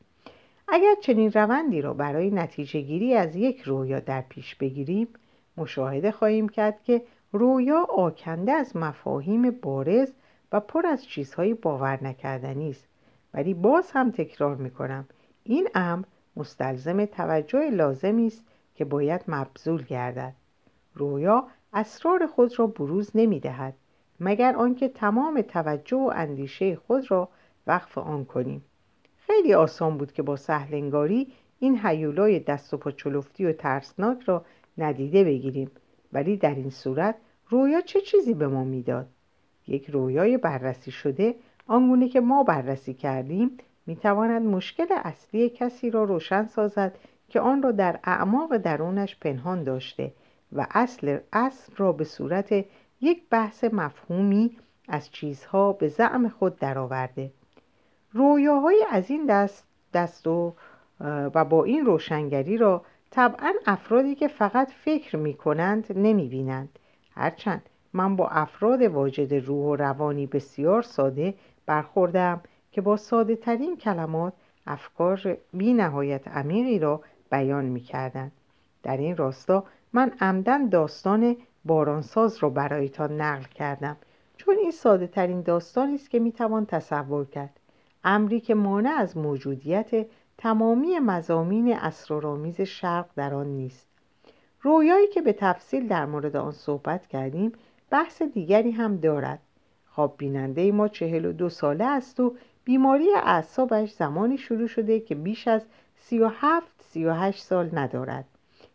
اگر 0.69 0.95
چنین 1.01 1.33
روندی 1.33 1.83
را 1.83 1.95
برای 1.95 2.31
نتیجه 2.31 2.81
گیری 2.81 3.15
از 3.15 3.37
یک 3.37 3.61
رویا 3.61 4.01
در 4.01 4.21
پیش 4.21 4.55
بگیریم 4.55 5.09
مشاهده 5.57 6.11
خواهیم 6.11 6.49
کرد 6.49 6.83
که 6.83 7.03
رویا 7.33 7.87
آکنده 7.97 8.53
از 8.53 8.77
مفاهیم 8.77 9.51
بارز 9.51 10.13
و 10.53 10.61
پر 10.61 10.87
از 10.87 11.05
چیزهای 11.05 11.55
باور 11.55 12.05
نکردنی 12.05 12.71
است. 12.71 12.85
ولی 13.35 13.55
باز 13.55 13.91
هم 13.91 14.11
تکرار 14.11 14.57
می 14.57 14.71
کنم 14.71 15.09
این 15.45 15.69
امر 15.75 16.05
مستلزم 16.39 17.05
توجه 17.05 17.71
لازمی 17.71 18.27
است 18.27 18.45
که 18.75 18.85
باید 18.85 19.21
مبذول 19.29 19.83
گردد. 19.83 20.35
رویا 20.95 21.47
اسرار 21.73 22.27
خود 22.27 22.59
را 22.59 22.67
بروز 22.67 23.11
نمی 23.15 23.41
دهد 23.41 23.75
مگر 24.21 24.57
آنکه 24.57 24.89
تمام 24.89 25.43
توجه 25.43 25.97
و 25.97 26.13
اندیشه 26.15 26.77
خود 26.77 27.11
را 27.11 27.29
وقف 27.67 27.99
آن 27.99 28.25
کنیم. 28.25 28.65
خیلی 29.17 29.55
آسان 29.55 29.99
بود 29.99 30.13
که 30.13 30.23
با 30.23 30.37
سهلنگاری 30.37 31.33
این 31.59 31.79
حیولای 31.79 32.39
دست 32.39 32.75
و 32.75 32.77
پا 32.77 32.91
چلفتی 32.91 33.45
و 33.45 33.53
ترسناک 33.53 34.21
را 34.21 34.45
ندیده 34.79 35.25
بگیریم 35.25 35.71
ولی 36.13 36.37
در 36.37 36.55
این 36.55 36.71
صورت 36.71 37.15
رویا 37.49 37.81
چه 37.81 38.01
چیزی 38.01 38.35
به 38.35 38.49
ما 38.49 38.65
می‌داد؟ 38.65 39.09
یک 39.67 39.91
رویای 39.91 40.39
بررسی 40.39 40.91
شده 40.91 41.35
آنگونه 41.67 42.09
که 42.09 42.21
ما 42.21 42.43
بررسی 42.43 42.95
کردیم 42.95 43.59
می‌تواند 43.89 44.43
مشکل 44.43 44.87
اصلی 44.91 45.49
کسی 45.49 45.91
را 45.91 46.05
روشن 46.05 46.47
سازد 46.47 46.99
که 47.29 47.41
آن 47.41 47.63
را 47.63 47.73
در 47.73 47.99
اعماق 48.05 48.57
درونش 48.57 49.17
پنهان 49.17 49.65
داشته 49.65 50.13
و 50.53 50.67
اصل 50.71 51.19
اصل 51.33 51.73
را 51.77 51.93
به 51.93 52.05
صورت 52.05 52.65
یک 53.01 53.23
بحث 53.31 53.65
مفهومی 53.65 54.57
از 54.89 55.11
چیزها 55.11 55.73
به 55.73 55.89
زعم 55.89 56.29
خود 56.29 56.59
درآورده. 56.59 57.31
رویاهای 58.13 58.85
از 58.91 59.11
این 59.11 59.27
دست, 59.27 59.67
دست 59.95 60.27
و, 60.27 60.55
و 61.01 61.45
با 61.45 61.65
این 61.65 61.87
روشنگری 61.87 62.57
را 62.57 62.85
طبعا 63.11 63.53
افرادی 63.67 64.15
که 64.15 64.29
فقط 64.29 64.71
فکر 64.71 65.17
می 65.17 65.35
کنند 65.35 65.99
نمی 65.99 66.29
بینند 66.29 66.79
هرچند 67.15 67.63
من 67.93 68.17
با 68.17 68.29
افراد 68.29 68.83
واجد 68.83 69.35
روح 69.35 69.65
و 69.67 69.77
روانی 69.77 70.27
بسیار 70.27 70.83
ساده 70.83 71.35
برخوردم 71.67 72.41
که 72.79 72.83
با 72.83 72.97
ساده 72.97 73.37
ترین 73.37 73.77
کلمات 73.77 74.33
افکار 74.67 75.37
بی 75.53 75.75
نهایت 75.75 76.29
عمیقی 76.29 76.79
را 76.79 77.01
بیان 77.31 77.65
می 77.65 77.81
کردن. 77.81 78.33
در 78.83 78.97
این 78.97 79.17
راستا 79.17 79.65
من 79.93 80.13
عمدن 80.21 80.69
داستان 80.69 81.37
بارانساز 81.65 82.37
را 82.37 82.51
برایتان 82.51 83.21
نقل 83.21 83.45
کردم 83.45 83.97
چون 84.37 84.57
این 84.59 84.71
ساده 84.71 85.07
ترین 85.07 85.43
داستانی 85.43 85.95
است 85.95 86.11
که 86.11 86.19
می 86.19 86.33
توان 86.33 86.67
تصور 86.67 87.25
کرد. 87.25 87.61
امری 88.05 88.41
که 88.41 88.55
مانع 88.55 88.91
از 88.99 89.17
موجودیت 89.17 90.07
تمامی 90.39 90.99
مزامین 90.99 91.77
اسرارآمیز 91.77 92.61
شرق 92.61 93.07
در 93.17 93.35
آن 93.35 93.47
نیست. 93.47 93.89
رویایی 94.63 95.07
که 95.07 95.23
به 95.23 95.33
تفصیل 95.33 95.89
در 95.89 96.07
مورد 96.07 96.37
آن 96.37 96.53
صحبت 96.53 97.07
کردیم 97.07 97.53
بحث 97.91 98.23
دیگری 98.23 98.71
هم 98.71 98.97
دارد. 98.97 99.39
خواب 99.99 100.15
بیننده 100.19 100.73
ما 100.73 100.89
چهل 100.89 101.25
و 101.25 101.33
دو 101.33 101.49
ساله 101.49 101.85
است 101.85 102.21
و 102.21 102.35
بیماری 102.69 103.09
اعصابش 103.15 103.93
زمانی 103.93 104.39
شروع 104.39 104.67
شده 104.67 105.01
که 105.01 105.15
بیش 105.15 105.49
از 105.49 105.63
سی 105.97 106.19
و 106.19 106.31
هفت 106.35 106.83
سی 106.83 107.05
و 107.05 107.13
هشت 107.13 107.43
سال 107.43 107.71
ندارد. 107.73 108.25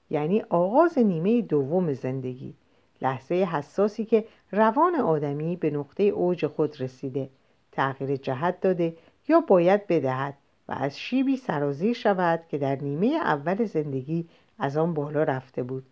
یعنی 0.10 0.42
آغاز 0.42 0.98
نیمه 0.98 1.42
دوم 1.42 1.94
زندگی. 1.94 2.54
لحظه 3.02 3.36
حساسی 3.36 4.06
که 4.06 4.26
روان 4.52 4.96
آدمی 4.96 5.56
به 5.56 5.72
نقطه 5.72 6.04
اوج 6.04 6.48
خود 6.48 6.82
رسیده. 6.82 7.30
تغییر 7.72 8.16
جهت 8.16 8.62
داده 8.62 8.98
یا 9.28 9.40
باید 9.40 9.88
بدهد 9.88 10.38
و 10.68 10.72
از 10.72 11.00
شیبی 11.00 11.38
سرازیر 11.38 11.94
شود 11.94 12.44
که 12.50 12.58
در 12.58 12.76
نیمه 12.76 13.08
اول 13.08 13.66
زندگی 13.66 14.30
از 14.60 14.78
آن 14.78 14.94
بالا 14.94 15.24
رفته 15.24 15.64
بود. 15.64 15.84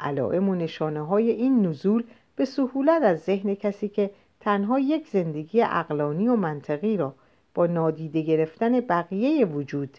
علائم 0.00 0.48
و 0.48 0.54
نشانه 0.54 1.06
های 1.06 1.30
این 1.30 1.66
نزول 1.66 2.04
به 2.36 2.44
سهولت 2.44 3.02
از 3.02 3.20
ذهن 3.20 3.54
کسی 3.54 3.88
که 3.88 4.10
تنها 4.40 4.78
یک 4.78 5.08
زندگی 5.08 5.62
اقلانی 5.62 6.28
و 6.28 6.36
منطقی 6.36 6.96
را 6.96 7.14
با 7.56 7.66
نادیده 7.66 8.22
گرفتن 8.22 8.80
بقیه 8.80 9.46
وجود 9.46 9.98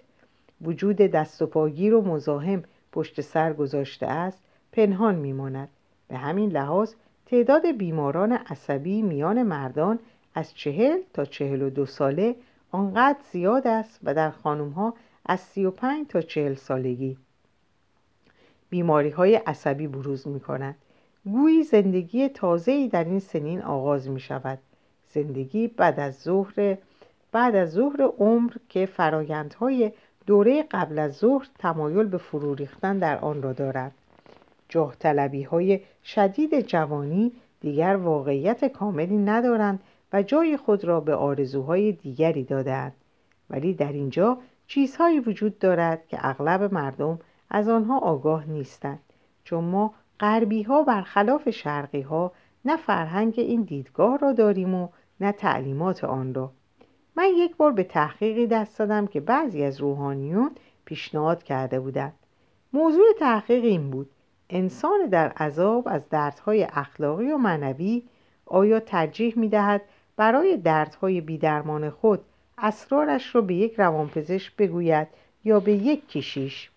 وجود 0.61 0.95
دست 0.95 1.41
و 1.41 1.45
پاگیر 1.45 1.95
و 1.95 2.01
مزاحم 2.01 2.63
پشت 2.91 3.21
سر 3.21 3.53
گذاشته 3.53 4.05
است 4.05 4.43
پنهان 4.71 5.15
میماند. 5.15 5.69
به 6.07 6.17
همین 6.17 6.51
لحاظ 6.51 6.93
تعداد 7.25 7.71
بیماران 7.71 8.31
عصبی 8.31 9.01
میان 9.01 9.43
مردان 9.43 9.99
از 10.35 10.53
چهل 10.53 10.97
تا 11.13 11.25
چهل 11.25 11.61
و 11.61 11.69
دو 11.69 11.85
ساله 11.85 12.35
آنقدر 12.71 13.19
زیاد 13.31 13.67
است 13.67 13.99
و 14.03 14.13
در 14.13 14.29
خانم 14.29 14.69
ها 14.69 14.93
از 15.25 15.39
سی 15.39 15.65
و 15.65 15.71
پنج 15.71 16.07
تا 16.07 16.21
چهل 16.21 16.55
سالگی. 16.55 17.17
بیماری 18.69 19.09
های 19.09 19.35
عصبی 19.35 19.87
بروز 19.87 20.27
می 20.27 20.39
کند 20.39 20.75
گویی 21.25 21.63
زندگی 21.63 22.29
تازه‌ای 22.29 22.87
در 22.87 23.03
این 23.03 23.19
سنین 23.19 23.61
آغاز 23.61 24.09
می 24.09 24.19
شود 24.19 24.59
زندگی 25.09 25.67
بعد 25.67 25.99
از 25.99 26.19
ظهر 26.19 26.77
بعد 27.37 27.55
از 27.55 27.71
ظهر 27.71 28.01
عمر 28.01 28.53
که 28.69 28.85
فرایندهای 28.85 29.91
دوره 30.25 30.63
قبل 30.71 30.99
از 30.99 31.13
ظهر 31.17 31.47
تمایل 31.59 32.07
به 32.07 32.17
فرو 32.17 32.55
ریختن 32.55 32.99
در 32.99 33.17
آن 33.19 33.41
را 33.41 33.53
دارد. 33.53 33.91
جاه 34.69 34.95
طلبی 34.95 35.43
های 35.43 35.79
شدید 36.03 36.61
جوانی 36.61 37.31
دیگر 37.61 37.95
واقعیت 37.95 38.65
کاملی 38.65 39.17
ندارند 39.17 39.79
و 40.13 40.23
جای 40.23 40.57
خود 40.57 40.85
را 40.85 40.99
به 40.99 41.15
آرزوهای 41.15 41.91
دیگری 41.91 42.43
دادند 42.43 42.93
ولی 43.49 43.73
در 43.73 43.91
اینجا 43.91 44.37
چیزهایی 44.67 45.19
وجود 45.19 45.59
دارد 45.59 46.07
که 46.07 46.17
اغلب 46.21 46.73
مردم 46.73 47.19
از 47.49 47.69
آنها 47.69 47.99
آگاه 47.99 48.49
نیستند. 48.49 48.99
چون 49.43 49.63
ما 49.63 49.93
غربی 50.19 50.63
ها 50.63 50.83
برخلاف 50.83 51.49
شرقی 51.49 52.01
ها 52.01 52.31
نه 52.65 52.77
فرهنگ 52.77 53.33
این 53.37 53.61
دیدگاه 53.61 54.17
را 54.17 54.33
داریم 54.33 54.75
و 54.75 54.87
نه 55.19 55.31
تعلیمات 55.31 56.03
آن 56.03 56.33
را. 56.33 56.51
من 57.17 57.29
یک 57.37 57.55
بار 57.55 57.71
به 57.71 57.83
تحقیقی 57.83 58.47
دست 58.47 58.79
دادم 58.79 59.07
که 59.07 59.19
بعضی 59.19 59.63
از 59.63 59.81
روحانیون 59.81 60.51
پیشنهاد 60.85 61.43
کرده 61.43 61.79
بودند. 61.79 62.13
موضوع 62.73 63.05
تحقیق 63.19 63.63
این 63.63 63.89
بود 63.89 64.09
انسان 64.49 65.05
در 65.05 65.29
عذاب 65.29 65.87
از 65.87 66.09
دردهای 66.09 66.63
اخلاقی 66.63 67.31
و 67.31 67.37
معنوی 67.37 68.03
آیا 68.45 68.79
ترجیح 68.79 69.33
می 69.37 69.49
دهد 69.49 69.81
برای 70.15 70.57
دردهای 70.57 71.21
بیدرمان 71.21 71.89
خود 71.89 72.19
اسرارش 72.57 73.35
را 73.35 73.41
به 73.41 73.53
یک 73.53 73.73
روانپزشک 73.77 74.55
بگوید 74.55 75.07
یا 75.45 75.59
به 75.59 75.73
یک 75.73 76.09
کشیش؟ 76.09 76.69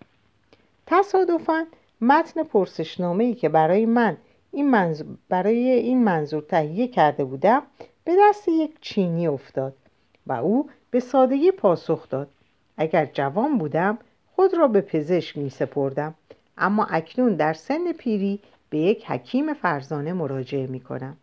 تصادفاً 0.85 1.65
متن 2.01 2.43
پرسشنامه 2.43 3.23
ای 3.23 3.33
که 3.33 3.49
برای 3.49 3.85
من 3.85 4.17
این 4.51 4.71
منظور 4.71 5.07
برای 5.29 5.69
این 5.69 6.03
منظور 6.03 6.41
تهیه 6.41 6.87
کرده 6.87 7.23
بودم 7.25 7.63
به 8.03 8.15
دست 8.19 8.47
یک 8.47 8.71
چینی 8.81 9.27
افتاد. 9.27 9.73
و 10.27 10.33
او 10.33 10.69
به 10.91 10.99
سادگی 10.99 11.51
پاسخ 11.51 12.09
داد. 12.09 12.27
اگر 12.77 13.05
جوان 13.05 13.57
بودم 13.57 13.97
خود 14.35 14.53
را 14.53 14.67
به 14.67 14.81
پزشک 14.81 15.37
می 15.37 15.49
سپردم 15.49 16.15
اما 16.57 16.85
اکنون 16.85 17.35
در 17.35 17.53
سن 17.53 17.91
پیری 17.91 18.39
به 18.69 18.77
یک 18.77 19.11
حکیم 19.11 19.53
فرزانه 19.53 20.13
مراجعه 20.13 20.67
می 20.67 20.79
کنم 20.79 21.17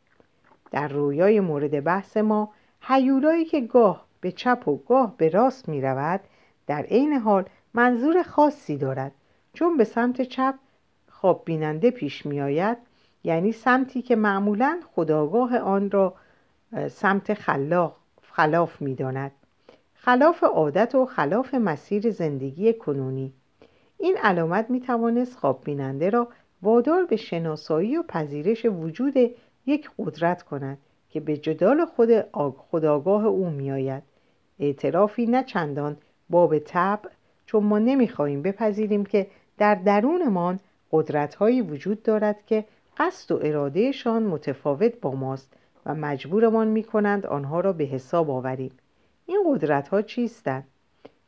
در 0.70 0.88
رویای 0.88 1.40
مورد 1.40 1.84
بحث 1.84 2.16
ما 2.16 2.50
حیولایی 2.80 3.44
که 3.44 3.60
گاه 3.60 4.06
به 4.20 4.32
چپ 4.32 4.68
و 4.68 4.76
گاه 4.76 5.14
به 5.16 5.28
راست 5.28 5.68
می 5.68 5.80
رود 5.80 6.20
در 6.66 6.82
عین 6.82 7.12
حال 7.12 7.44
منظور 7.74 8.22
خاصی 8.22 8.76
دارد. 8.76 9.12
چون 9.52 9.76
به 9.76 9.84
سمت 9.84 10.22
چپ 10.22 10.54
خواب 11.08 11.42
بیننده 11.44 11.90
پیش 11.90 12.26
می 12.26 12.40
آید 12.40 12.78
یعنی 13.24 13.52
سمتی 13.52 14.02
که 14.02 14.16
معمولا 14.16 14.80
خداگاه 14.94 15.58
آن 15.58 15.90
را 15.90 16.14
سمت 16.90 17.34
خلاق 17.34 17.96
خلاف 18.38 18.82
می 18.82 18.94
داند. 18.94 19.32
خلاف 19.94 20.44
عادت 20.44 20.94
و 20.94 21.06
خلاف 21.06 21.54
مسیر 21.54 22.10
زندگی 22.10 22.72
کنونی 22.72 23.32
این 23.98 24.16
علامت 24.22 24.70
می 24.70 24.80
توانست 24.80 25.38
خواب 25.38 25.64
بیننده 25.64 26.10
را 26.10 26.28
وادار 26.62 27.04
به 27.04 27.16
شناسایی 27.16 27.96
و 27.96 28.02
پذیرش 28.02 28.64
وجود 28.64 29.14
یک 29.66 29.90
قدرت 29.98 30.42
کند 30.42 30.78
که 31.10 31.20
به 31.20 31.36
جدال 31.36 31.84
خود 31.84 32.10
خداگاه 32.56 33.24
او 33.24 33.50
می 33.50 33.70
آید. 33.70 34.02
اعترافی 34.58 35.26
نه 35.26 35.44
چندان 35.44 35.96
باب 36.30 36.58
طبع 36.58 37.08
چون 37.46 37.64
ما 37.64 38.06
خواهیم 38.06 38.42
بپذیریم 38.42 39.04
که 39.04 39.26
در 39.58 39.74
درونمان 39.74 40.60
قدرت 40.92 41.34
هایی 41.34 41.62
وجود 41.62 42.02
دارد 42.02 42.46
که 42.46 42.64
قصد 42.98 43.32
و 43.32 43.40
ارادهشان 43.42 44.22
متفاوت 44.22 45.00
با 45.00 45.10
ماست 45.14 45.57
و 45.88 45.94
مجبورمان 45.94 46.68
می 46.68 46.82
کنند 46.82 47.26
آنها 47.26 47.60
را 47.60 47.72
به 47.72 47.84
حساب 47.84 48.30
آوریم. 48.30 48.72
این 49.26 49.44
قدرت 49.46 49.88
ها 49.88 50.02
چیستند؟ 50.02 50.64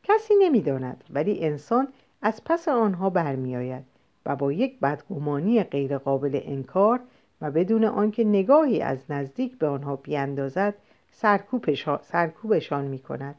کسی 0.02 0.34
نمی‌داند 0.40 1.04
ولی 1.10 1.44
انسان 1.44 1.88
از 2.22 2.44
پس 2.44 2.68
آنها 2.68 3.10
برمیآید 3.10 3.84
و 4.26 4.36
با 4.36 4.52
یک 4.52 4.80
بدگمانی 4.80 5.62
غیرقابل 5.62 6.40
انکار 6.44 7.00
و 7.40 7.50
بدون 7.50 7.84
آنکه 7.84 8.24
نگاهی 8.24 8.82
از 8.82 8.98
نزدیک 9.08 9.58
به 9.58 9.66
آنها 9.66 9.96
بیاندازد 9.96 10.74
سرکوبشان 12.02 12.84
می 12.84 12.98
کند 12.98 13.34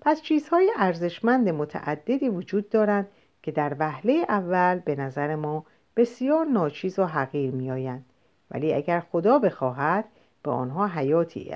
پس 0.00 0.22
چیزهای 0.22 0.72
ارزشمند 0.76 1.48
متعددی 1.48 2.28
وجود 2.28 2.68
دارند 2.68 3.08
که 3.42 3.50
در 3.50 3.76
وهله 3.78 4.24
اول 4.28 4.78
به 4.78 4.96
نظر 4.96 5.34
ما 5.34 5.64
بسیار 5.96 6.46
ناچیز 6.46 6.98
و 6.98 7.04
حقیر 7.04 7.50
میآیند. 7.50 8.04
ولی 8.50 8.74
اگر 8.74 9.00
خدا 9.00 9.38
بخواهد 9.38 10.04
به 10.48 10.54
آنها 10.54 10.86
حیاتی 10.86 11.50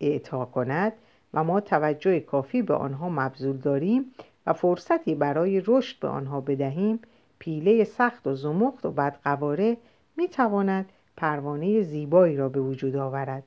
اعطا 0.00 0.44
کند 0.44 0.92
و 1.34 1.44
ما 1.44 1.60
توجه 1.60 2.20
کافی 2.20 2.62
به 2.62 2.74
آنها 2.74 3.08
مبذول 3.08 3.56
داریم 3.56 4.12
و 4.46 4.52
فرصتی 4.52 5.14
برای 5.14 5.62
رشد 5.66 6.00
به 6.00 6.08
آنها 6.08 6.40
بدهیم 6.40 7.00
پیله 7.38 7.84
سخت 7.84 8.26
و 8.26 8.34
زمخت 8.34 8.86
و 8.86 8.90
بدقواره 8.90 9.76
می 10.16 10.28
تواند 10.28 10.88
پروانه 11.16 11.82
زیبایی 11.82 12.36
را 12.36 12.48
به 12.48 12.60
وجود 12.60 12.96
آورد 12.96 13.42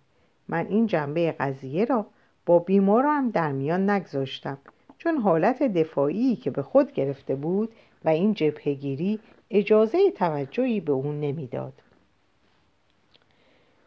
من 0.47 0.65
این 0.69 0.87
جنبه 0.87 1.31
قضیه 1.31 1.85
را 1.85 2.05
با 2.45 2.59
بیمارم 2.59 3.29
در 3.29 3.51
میان 3.51 3.89
نگذاشتم 3.89 4.57
چون 4.97 5.17
حالت 5.17 5.63
دفاعی 5.63 6.35
که 6.35 6.51
به 6.51 6.61
خود 6.61 6.93
گرفته 6.93 7.35
بود 7.35 7.69
و 8.05 8.09
این 8.09 8.33
جبهگیری 8.33 9.19
اجازه 9.51 10.11
توجهی 10.11 10.79
به 10.79 10.91
اون 10.91 11.19
نمی‌داد. 11.19 11.73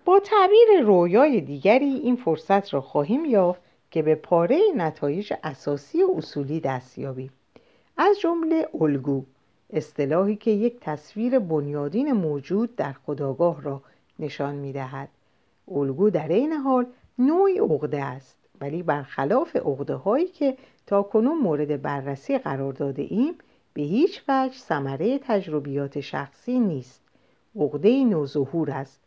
با 0.09 0.21
تعبیر 0.21 0.81
رویای 0.83 1.41
دیگری 1.41 1.85
این 1.85 2.17
فرصت 2.17 2.75
را 2.75 2.81
خواهیم 2.81 3.25
یافت 3.25 3.61
که 3.91 4.03
به 4.03 4.15
پاره 4.15 4.61
نتایج 4.77 5.33
اساسی 5.43 6.03
و 6.03 6.11
اصولی 6.17 6.61
دست 6.61 6.99
یابیم. 6.99 7.31
از 7.97 8.21
جمله 8.21 8.69
الگو 8.81 9.25
اصطلاحی 9.71 10.37
که 10.37 10.50
یک 10.50 10.81
تصویر 10.81 11.38
بنیادین 11.38 12.12
موجود 12.12 12.77
در 12.77 12.93
خداگاه 12.93 13.62
را 13.62 13.83
نشان 14.19 14.55
می 14.55 14.73
دهد. 14.73 15.09
الگو 15.71 16.11
در 16.11 16.29
این 16.29 16.53
حال 16.53 16.87
نوعی 17.19 17.59
عقده 17.59 18.05
است 18.05 18.38
ولی 18.61 18.83
برخلاف 18.83 19.57
عقده 19.57 19.95
هایی 19.95 20.27
که 20.27 20.57
تا 20.87 21.03
کنون 21.03 21.38
مورد 21.38 21.83
بررسی 21.83 22.38
قرار 22.38 22.73
داده 22.73 23.03
ایم 23.03 23.35
به 23.75 23.83
هیچ 23.83 24.23
وجه 24.29 24.59
ثمره 24.59 25.19
تجربیات 25.19 26.00
شخصی 26.00 26.59
نیست. 26.59 27.03
عقده 27.57 28.05
نوظهور 28.05 28.71
است. 28.71 29.00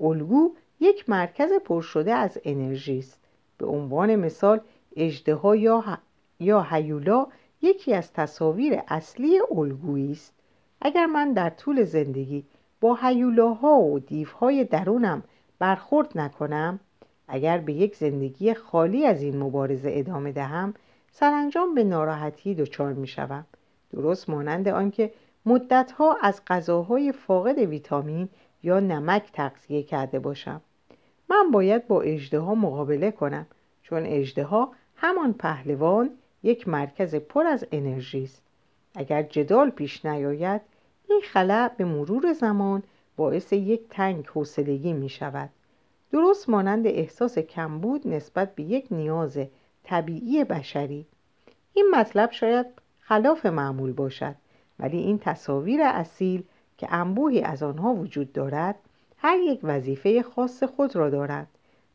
الگو 0.00 0.50
یک 0.80 1.08
مرکز 1.08 1.52
پرشده 1.64 2.14
از 2.14 2.38
انرژی 2.44 2.98
است. 2.98 3.20
به 3.58 3.66
عنوان 3.66 4.16
مثال 4.16 4.60
اجدها 4.96 5.56
یا, 5.56 5.98
یا 6.40 6.62
هیولا 6.62 7.26
یکی 7.62 7.94
از 7.94 8.12
تصاویر 8.12 8.80
اصلی 8.88 9.40
الگویی 9.50 10.12
است. 10.12 10.34
اگر 10.80 11.06
من 11.06 11.32
در 11.32 11.50
طول 11.50 11.84
زندگی 11.84 12.44
با 12.80 12.98
هیولاها 13.02 13.78
و 13.80 13.98
دیوهای 13.98 14.64
درونم 14.64 15.22
برخورد 15.58 16.18
نکنم 16.18 16.80
اگر 17.28 17.58
به 17.58 17.72
یک 17.72 17.96
زندگی 17.96 18.54
خالی 18.54 19.06
از 19.06 19.22
این 19.22 19.36
مبارزه 19.36 19.90
ادامه 19.92 20.32
دهم 20.32 20.74
سرانجام 21.10 21.74
به 21.74 21.84
ناراحتی 21.84 22.54
دچار 22.54 22.92
می 22.92 23.06
شوم. 23.06 23.46
درست 23.92 24.30
مانند 24.30 24.68
آنکه 24.68 25.12
مدتها 25.46 26.16
از 26.22 26.42
غذاهای 26.46 27.12
فاقد 27.12 27.58
ویتامین 27.58 28.28
یا 28.64 28.80
نمک 28.80 29.32
تغذیه 29.32 29.82
کرده 29.82 30.18
باشم. 30.18 30.60
من 31.30 31.50
باید 31.50 31.86
با 31.88 32.02
اجدها 32.02 32.54
مقابله 32.54 33.10
کنم 33.10 33.46
چون 33.82 34.06
اجدها 34.06 34.72
همان 34.96 35.32
پهلوان 35.32 36.10
یک 36.42 36.68
مرکز 36.68 37.14
پر 37.14 37.46
از 37.46 37.66
انرژی 37.72 38.24
است. 38.24 38.42
اگر 38.94 39.22
جدال 39.22 39.70
پیش 39.70 40.04
نیاید 40.04 40.60
این 41.08 41.20
خلع 41.24 41.68
به 41.68 41.84
مرور 41.84 42.32
زمان 42.32 42.82
باعث 43.16 43.52
یک 43.52 43.88
تنگ 43.90 44.26
حوصلگی 44.26 44.92
می 44.92 45.08
شود. 45.08 45.50
درست 46.12 46.48
مانند 46.48 46.86
احساس 46.86 47.38
کمبود 47.38 48.08
نسبت 48.08 48.54
به 48.54 48.62
یک 48.62 48.86
نیاز 48.90 49.38
طبیعی 49.84 50.44
بشری. 50.44 51.06
این 51.72 51.90
مطلب 51.94 52.30
شاید 52.30 52.66
خلاف 53.00 53.46
معمول 53.46 53.92
باشد 53.92 54.34
ولی 54.78 54.98
این 54.98 55.18
تصاویر 55.18 55.80
اصیل 55.82 56.44
که 56.78 56.94
انبوهی 56.94 57.42
از 57.42 57.62
آنها 57.62 57.94
وجود 57.94 58.32
دارد 58.32 58.74
هر 59.16 59.38
یک 59.38 59.60
وظیفه 59.62 60.22
خاص 60.22 60.62
خود 60.62 60.96
را 60.96 61.10
دارد 61.10 61.48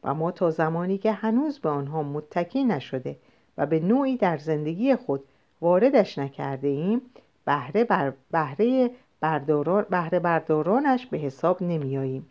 و 0.04 0.13
ما 0.13 0.32
تا 0.32 0.50
زمانی 0.50 0.98
که 0.98 1.12
هنوز 1.12 1.60
به 1.60 1.70
آنها 1.70 2.04
متکی 2.04 2.63
نشده 2.63 3.18
و 3.58 3.65
به 3.65 3.80
نوعی 3.80 4.18
در 4.18 4.38
زندگی 4.38 4.96
خود 4.96 5.24
واردش 5.62 6.18
نکرده 6.18 6.68
ایم 6.68 7.02
بهره, 7.46 7.84
بر 7.84 8.13
بهره, 8.32 8.92
برداران 9.20 9.86
بهره 9.89 10.20
بردارانش 10.20 11.06
به 11.06 11.18
حساب 11.18 11.63
نمیاییم 11.63 12.30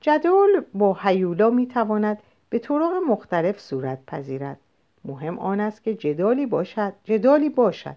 جدول 0.00 0.62
با 0.74 0.94
حیولا 0.94 1.50
می 1.50 1.66
تواند 1.66 2.22
به 2.50 2.58
طرق 2.58 2.92
مختلف 3.08 3.60
صورت 3.60 3.98
پذیرد. 4.06 4.58
مهم 5.04 5.38
آن 5.38 5.60
است 5.60 5.84
که 5.84 5.94
جدالی 5.94 6.46
باشد 6.46 6.92
جدالی 7.04 7.48
باشد. 7.48 7.96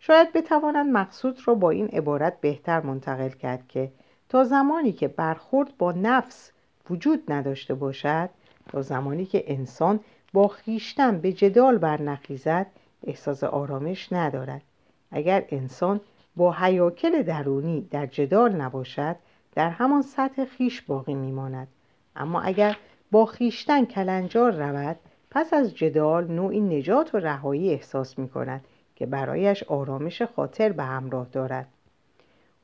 شاید 0.00 0.32
بتوانند 0.32 0.92
مقصود 0.92 1.40
را 1.44 1.54
با 1.54 1.70
این 1.70 1.86
عبارت 1.86 2.40
بهتر 2.40 2.80
منتقل 2.80 3.28
کرد 3.28 3.68
که 3.68 3.92
تا 4.28 4.44
زمانی 4.44 4.92
که 4.92 5.08
برخورد 5.08 5.76
با 5.78 5.92
نفس 5.92 6.52
وجود 6.90 7.32
نداشته 7.32 7.74
باشد 7.74 8.30
تا 8.68 8.82
زمانی 8.82 9.26
که 9.26 9.44
انسان 9.46 10.00
با 10.32 10.48
خیشتن 10.48 11.20
به 11.20 11.32
جدال 11.32 11.78
برنخیزد 11.78 12.66
احساس 13.06 13.44
آرامش 13.44 14.12
ندارد. 14.12 14.62
اگر 15.10 15.44
انسان 15.48 16.00
با 16.36 16.52
حیاکل 16.52 17.22
درونی 17.22 17.88
در 17.90 18.06
جدال 18.06 18.52
نباشد 18.52 19.16
در 19.54 19.70
همان 19.70 20.02
سطح 20.02 20.44
خیش 20.44 20.82
باقی 20.82 21.14
میماند. 21.14 21.68
اما 22.16 22.40
اگر 22.40 22.76
با 23.10 23.26
خیشتن 23.26 23.84
کلنجار 23.84 24.52
رود 24.52 24.96
پس 25.30 25.54
از 25.54 25.74
جدال 25.74 26.26
نوعی 26.26 26.60
نجات 26.60 27.14
و 27.14 27.18
رهایی 27.18 27.70
احساس 27.70 28.18
می 28.18 28.28
کند 28.28 28.64
که 28.96 29.06
برایش 29.06 29.62
آرامش 29.62 30.22
خاطر 30.22 30.72
به 30.72 30.82
همراه 30.82 31.26
دارد. 31.32 31.68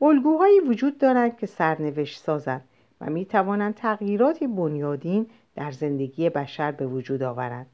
الگوهایی 0.01 0.61
وجود 0.61 0.99
دارند 0.99 1.39
که 1.39 1.47
سرنوشت 1.47 2.19
سازند 2.19 2.65
و 3.01 3.11
می 3.11 3.25
توانند 3.25 3.75
تغییراتی 3.75 4.47
بنیادین 4.47 5.27
در 5.55 5.71
زندگی 5.71 6.31
بشر 6.31 6.73
به 6.73 6.87
وجود 6.87 7.23
آورند. 7.23 7.67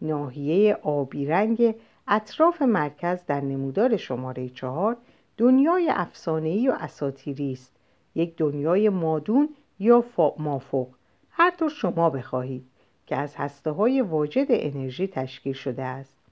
ناحیه 0.00 0.74
آبی 0.74 1.26
رنگ 1.26 1.74
اطراف 2.08 2.62
مرکز 2.62 3.26
در 3.26 3.40
نمودار 3.40 3.96
شماره 3.96 4.48
چهار 4.48 4.96
دنیای 5.36 5.90
افسانه‌ای 5.90 6.68
و 6.68 6.72
اساطیری 6.80 7.52
است. 7.52 7.76
یک 8.14 8.36
دنیای 8.36 8.88
مادون 8.88 9.48
یا 9.78 10.04
مافوق. 10.38 10.88
هر 11.30 11.50
طور 11.50 11.68
شما 11.68 12.10
بخواهید 12.10 12.64
که 13.06 13.16
از 13.16 13.36
هسته 13.36 13.70
های 13.70 14.00
واجد 14.00 14.46
انرژی 14.48 15.06
تشکیل 15.06 15.52
شده 15.52 15.82
است. 15.82 16.23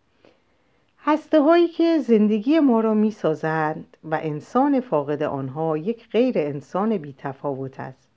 هسته 1.04 1.40
هایی 1.40 1.68
که 1.68 1.98
زندگی 1.98 2.60
ما 2.60 2.80
را 2.80 2.94
می 2.94 3.10
سازند 3.10 3.96
و 4.04 4.18
انسان 4.22 4.80
فاقد 4.80 5.22
آنها 5.22 5.76
یک 5.76 6.08
غیر 6.08 6.34
انسان 6.38 6.96
بی 6.96 7.14
تفاوت 7.18 7.80
است. 7.80 8.10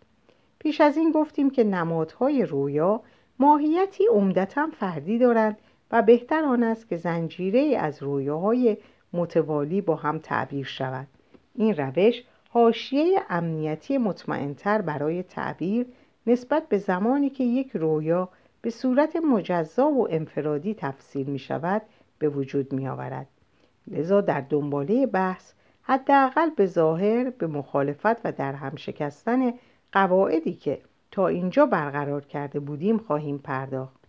پیش 0.60 0.82
از 0.82 0.98
این 0.98 1.12
گفتیم 1.12 1.50
که 1.50 1.63
نمادهای 1.63 2.45
رویا 2.45 3.02
ماهیتی 3.39 4.08
عمدتا 4.12 4.67
فردی 4.80 5.17
دارند 5.17 5.58
و 5.91 6.02
بهتر 6.02 6.43
آن 6.43 6.63
است 6.63 6.89
که 6.89 6.98
زنجیره 6.98 7.78
از 7.78 8.04
رویاهای 8.04 8.78
متوالی 9.13 9.82
با 9.82 9.95
هم 9.95 10.19
تعبیر 10.19 10.65
شود. 10.65 11.08
این 11.56 11.76
روش 11.76 12.24
حاشیه 12.50 13.21
امنیتی 13.30 13.98
مطمئنتر 13.98 14.82
برای 14.82 15.24
تعبیر 15.24 15.86
نسبت 16.28 16.69
به 16.69 16.78
زمانی 16.78 17.30
که 17.30 17.43
یک 17.43 17.71
رویا 17.74 18.30
به 18.62 18.69
صورت 18.69 19.15
مجزا 19.15 19.89
و 19.89 20.08
انفرادی 20.12 20.74
تفسیر 20.74 21.28
می 21.28 21.39
شود 21.39 21.82
به 22.19 22.30
وجود 22.30 22.73
می 22.73 22.88
آورد. 22.88 23.28
لذا 23.88 24.21
در 24.21 24.41
دنباله 24.41 25.06
بحث 25.06 25.54
حداقل 25.82 26.49
به 26.49 26.65
ظاهر 26.65 27.30
به 27.30 27.47
مخالفت 27.47 28.25
و 28.25 28.32
در 28.32 28.54
هم 28.54 28.75
شکستن 28.75 29.54
قواعدی 29.91 30.54
که 30.54 30.82
تا 31.12 31.28
اینجا 31.28 31.65
برقرار 31.65 32.25
کرده 32.25 32.60
بودیم 32.60 32.97
خواهیم 32.97 33.38
پرداخت. 33.38 33.99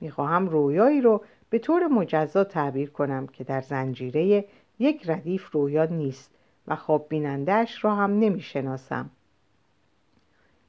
می‌خواهم 0.00 0.48
رویایی 0.48 1.00
رو 1.00 1.24
به 1.50 1.58
طور 1.58 1.86
مجزا 1.86 2.44
تعبیر 2.44 2.90
کنم 2.90 3.26
که 3.26 3.44
در 3.44 3.60
زنجیره 3.60 4.44
یک 4.78 5.10
ردیف 5.10 5.50
رویا 5.50 5.84
نیست 5.84 6.34
و 6.66 6.76
خواب 6.76 7.08
بینندهش 7.08 7.84
را 7.84 7.94
هم 7.94 8.18
نمی‌شناسم. 8.18 9.10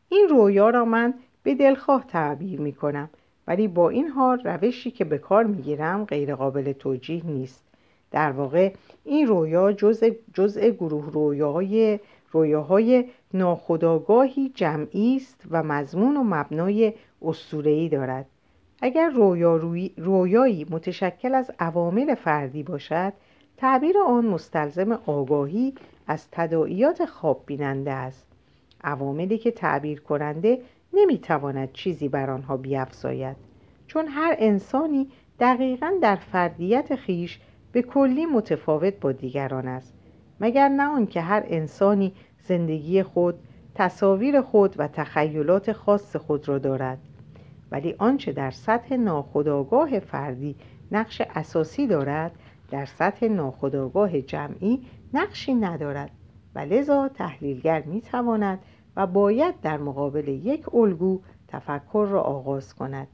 این 0.10 0.28
رویا 0.30 0.70
را 0.70 0.86
من 0.86 1.14
به 1.44 1.56
دلخواه 1.56 2.06
تعبیر 2.08 2.62
می 2.62 2.74
کنم 2.74 3.10
ولی 3.48 3.68
با 3.68 3.90
این 3.90 4.08
حال 4.08 4.42
روشی 4.44 4.92
که 4.92 5.06
به 5.06 5.18
کار 5.18 5.44
می 5.44 5.62
گیرم 5.62 6.06
غیر 6.06 6.36
قابل 6.36 6.72
توجیه 6.72 7.26
نیست. 7.26 7.64
در 8.12 8.32
واقع 8.32 8.74
این 9.04 9.28
رویا 9.28 9.72
جزء, 9.72 10.10
جزء 10.34 10.70
گروه 10.70 11.12
رویاهای 11.12 12.00
رویاهای 12.32 13.06
ناخودآگاهی 13.34 14.52
جمعی 14.56 15.16
است 15.16 15.46
و 15.52 15.64
مضمون 15.64 16.18
و 16.18 16.24
مبنای 16.24 16.94
اسطوره‌ای 17.22 17.90
دارد. 17.90 18.26
اگر 18.82 19.10
رویا 19.10 19.56
رویایی 19.98 20.66
متشکل 20.70 21.36
از 21.36 21.52
عوامل 21.60 22.16
فردی 22.16 22.64
باشد 22.64 23.14
تعبیر 23.58 23.96
آن 24.08 24.26
مستلزم 24.26 24.92
آگاهی 24.92 25.74
از 26.08 26.28
تداعیات 26.32 27.06
خواب 27.06 27.44
بیننده 27.46 27.92
است. 27.92 28.28
عواملی 28.84 29.38
که 29.38 29.52
تعبیر 29.52 30.02
کننده 30.02 30.62
نمی‌تواند 30.96 31.72
چیزی 31.72 32.10
بر 32.10 32.30
آنها 32.30 32.58
بیافزاید 32.58 33.38
چون 33.88 34.08
هر 34.08 34.36
انسانی 34.40 35.08
دقیقا 35.40 35.94
در 36.02 36.16
فردیت 36.16 36.96
خیش 36.96 37.40
به 37.72 37.82
کلی 37.82 38.26
متفاوت 38.26 39.00
با 39.00 39.12
دیگران 39.12 39.68
است 39.68 39.94
مگر 40.40 40.70
نه 40.70 40.84
آنکه 40.84 41.22
هر 41.22 41.44
انسانی 41.48 42.14
زندگی 42.40 43.04
خود 43.04 43.36
تصاویر 43.76 44.42
خود 44.42 44.76
و 44.78 44.88
تخیلات 44.88 45.72
خاص 45.72 46.16
خود 46.16 46.48
را 46.48 46.58
دارد. 46.58 46.98
ولی 47.72 47.96
آنچه 47.98 48.32
در 48.32 48.52
سطح 48.52 48.96
ناخودآگاه 48.96 50.00
فردی 50.00 50.56
نقش 50.92 51.22
اساسی 51.36 51.88
دارد 51.88 52.32
در 52.72 52.86
سطح 52.86 53.28
ناخودآگاه 53.28 54.22
جمعی 54.22 54.86
نقشی 55.14 55.54
ندارد 55.54 56.12
و 56.56 56.60
لذا 56.60 57.08
تحلیلگر 57.08 57.82
می 57.82 58.02
تواند 58.02 58.60
و 58.96 59.08
باید 59.08 59.62
در 59.62 59.78
مقابل 59.78 60.28
یک 60.28 60.76
الگو 60.76 61.22
تفکر 61.48 62.08
را 62.12 62.22
آغاز 62.22 62.76
کند. 62.76 63.08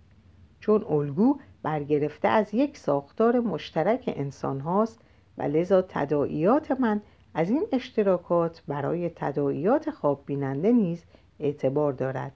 چون 0.60 0.86
الگو 0.90 1.38
برگرفته 1.64 2.28
از 2.28 2.54
یک 2.54 2.78
ساختار 2.78 3.40
مشترک 3.40 4.14
انسان 4.16 4.60
هاست 4.60 5.02
و 5.38 5.44
لذا 5.44 5.82
تداعیات 5.82 6.72
من 6.72 7.02
از 7.34 7.50
این 7.50 7.66
اشتراکات 7.72 8.64
برای 8.68 9.10
تداعیات 9.16 9.90
خواب 9.90 10.24
بیننده 10.26 10.72
نیز 10.72 11.04
اعتبار 11.40 11.94
دارد. 11.94 12.32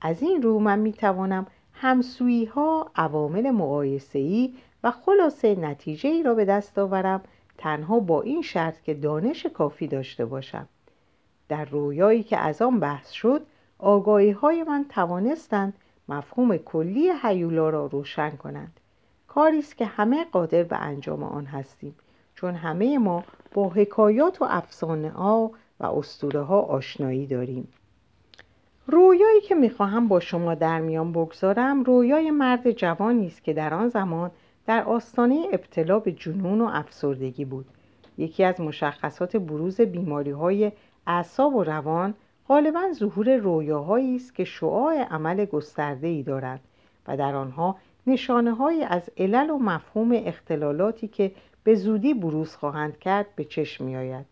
از 0.00 0.22
این 0.22 0.42
رو 0.42 0.58
من 0.58 0.78
می 0.78 0.92
توانم 0.92 1.46
همسویی 1.72 2.44
ها 2.44 2.90
عوامل 2.96 3.50
مقایسه 3.50 4.50
و 4.84 4.90
خلاصه 4.90 5.54
نتیجه 5.54 6.08
ای 6.10 6.22
را 6.22 6.34
به 6.34 6.44
دست 6.44 6.78
آورم 6.78 7.22
تنها 7.58 8.00
با 8.00 8.22
این 8.22 8.42
شرط 8.42 8.80
که 8.80 8.94
دانش 8.94 9.46
کافی 9.46 9.86
داشته 9.86 10.24
باشم. 10.24 10.68
در 11.48 11.64
رویایی 11.64 12.22
که 12.22 12.36
از 12.36 12.62
آن 12.62 12.80
بحث 12.80 13.10
شد 13.10 13.42
آگاهی 13.78 14.30
های 14.30 14.62
من 14.62 14.84
توانستند 14.88 15.74
مفهوم 16.08 16.56
کلی 16.56 17.10
حیولا 17.22 17.70
را 17.70 17.86
روشن 17.86 18.30
کنند. 18.30 18.80
کاری 19.28 19.58
است 19.58 19.76
که 19.76 19.86
همه 19.86 20.24
قادر 20.24 20.62
به 20.62 20.76
انجام 20.76 21.22
آن 21.22 21.44
هستیم 21.44 21.94
چون 22.34 22.54
همه 22.54 22.98
ما 22.98 23.24
با 23.54 23.68
حکایات 23.68 24.42
و 24.42 24.44
افسانه 24.48 25.10
ها 25.10 25.50
و 25.80 25.86
اسطوره 25.86 26.40
ها 26.40 26.60
آشنایی 26.60 27.26
داریم. 27.26 27.68
رویایی 28.86 29.40
که 29.40 29.54
می‌خواهم 29.54 30.08
با 30.08 30.20
شما 30.20 30.54
در 30.54 30.80
میان 30.80 31.12
بگذارم 31.12 31.82
رویای 31.82 32.30
مرد 32.30 32.70
جوانی 32.70 33.26
است 33.26 33.44
که 33.44 33.52
در 33.52 33.74
آن 33.74 33.88
زمان 33.88 34.30
در 34.66 34.84
آستانه 34.84 35.46
ابتلا 35.52 35.98
به 35.98 36.12
جنون 36.12 36.60
و 36.60 36.70
افسردگی 36.72 37.44
بود. 37.44 37.66
یکی 38.18 38.44
از 38.44 38.60
مشخصات 38.60 39.36
بروز 39.36 39.80
بیماری 39.80 40.30
های 40.30 40.72
اعصاب 41.06 41.54
و 41.54 41.64
روان 41.64 42.14
غالبا 42.48 42.92
ظهور 42.92 43.36
رویاهایی 43.36 44.16
است 44.16 44.34
که 44.34 44.44
شعاع 44.44 45.02
عمل 45.02 45.44
گسترده 45.44 46.06
ای 46.06 46.22
دارند 46.22 46.60
و 47.08 47.16
در 47.16 47.34
آنها 47.34 47.76
نشانه 48.06 48.54
های 48.54 48.82
از 48.82 49.10
علل 49.16 49.50
و 49.50 49.58
مفهوم 49.58 50.12
اختلالاتی 50.12 51.08
که 51.08 51.32
به 51.64 51.74
زودی 51.74 52.14
بروز 52.14 52.56
خواهند 52.56 52.98
کرد 52.98 53.26
به 53.36 53.44
چشم 53.44 53.84
می 53.84 53.96
آید. 53.96 54.26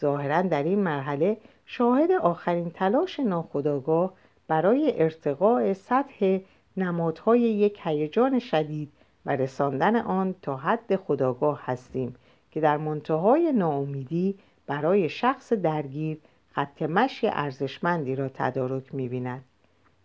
ظاهرا 0.00 0.42
در 0.42 0.62
این 0.62 0.78
مرحله 0.78 1.36
شاهد 1.66 2.12
آخرین 2.12 2.70
تلاش 2.70 3.20
ناخودآگاه 3.20 4.12
برای 4.48 5.02
ارتقاء 5.02 5.72
سطح 5.72 6.38
نمادهای 6.76 7.40
یک 7.40 7.80
هیجان 7.82 8.38
شدید 8.38 8.92
و 9.26 9.36
رساندن 9.36 9.96
آن 9.96 10.34
تا 10.42 10.56
حد 10.56 10.96
خداگاه 10.96 11.60
هستیم 11.64 12.14
که 12.50 12.60
در 12.60 12.76
منتهای 12.76 13.52
ناامیدی 13.52 14.34
برای 14.70 15.08
شخص 15.08 15.52
درگیر 15.52 16.18
خط 16.52 16.82
مشی 16.82 17.26
ارزشمندی 17.26 18.16
را 18.16 18.28
تدارک 18.28 18.94
می‌بیند 18.94 19.44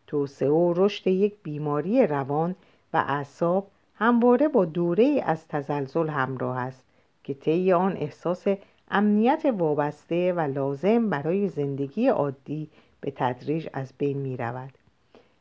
توسعه 0.08 0.50
و 0.50 0.74
رشد 0.76 1.08
یک 1.08 1.34
بیماری 1.44 2.08
روان 2.08 2.56
و 2.94 3.04
اعصاب 3.08 3.68
همواره 3.96 4.48
با 4.48 4.66
دوره 4.66 5.24
از 5.26 5.48
تزلزل 5.48 6.10
همراه 6.10 6.58
است 6.58 6.84
که 7.24 7.34
طی 7.34 7.74
آن 7.74 7.98
احساس 7.98 8.46
امنیت 8.92 9.46
وابسته 9.58 10.34
و 10.34 10.40
لازم 10.40 11.10
برای 11.10 11.48
زندگی 11.48 12.08
عادی 12.08 12.70
به 13.02 13.12
تدریج 13.16 13.68
از 13.74 13.94
بین 13.98 14.18
می 14.18 14.38
رود. 14.38 14.72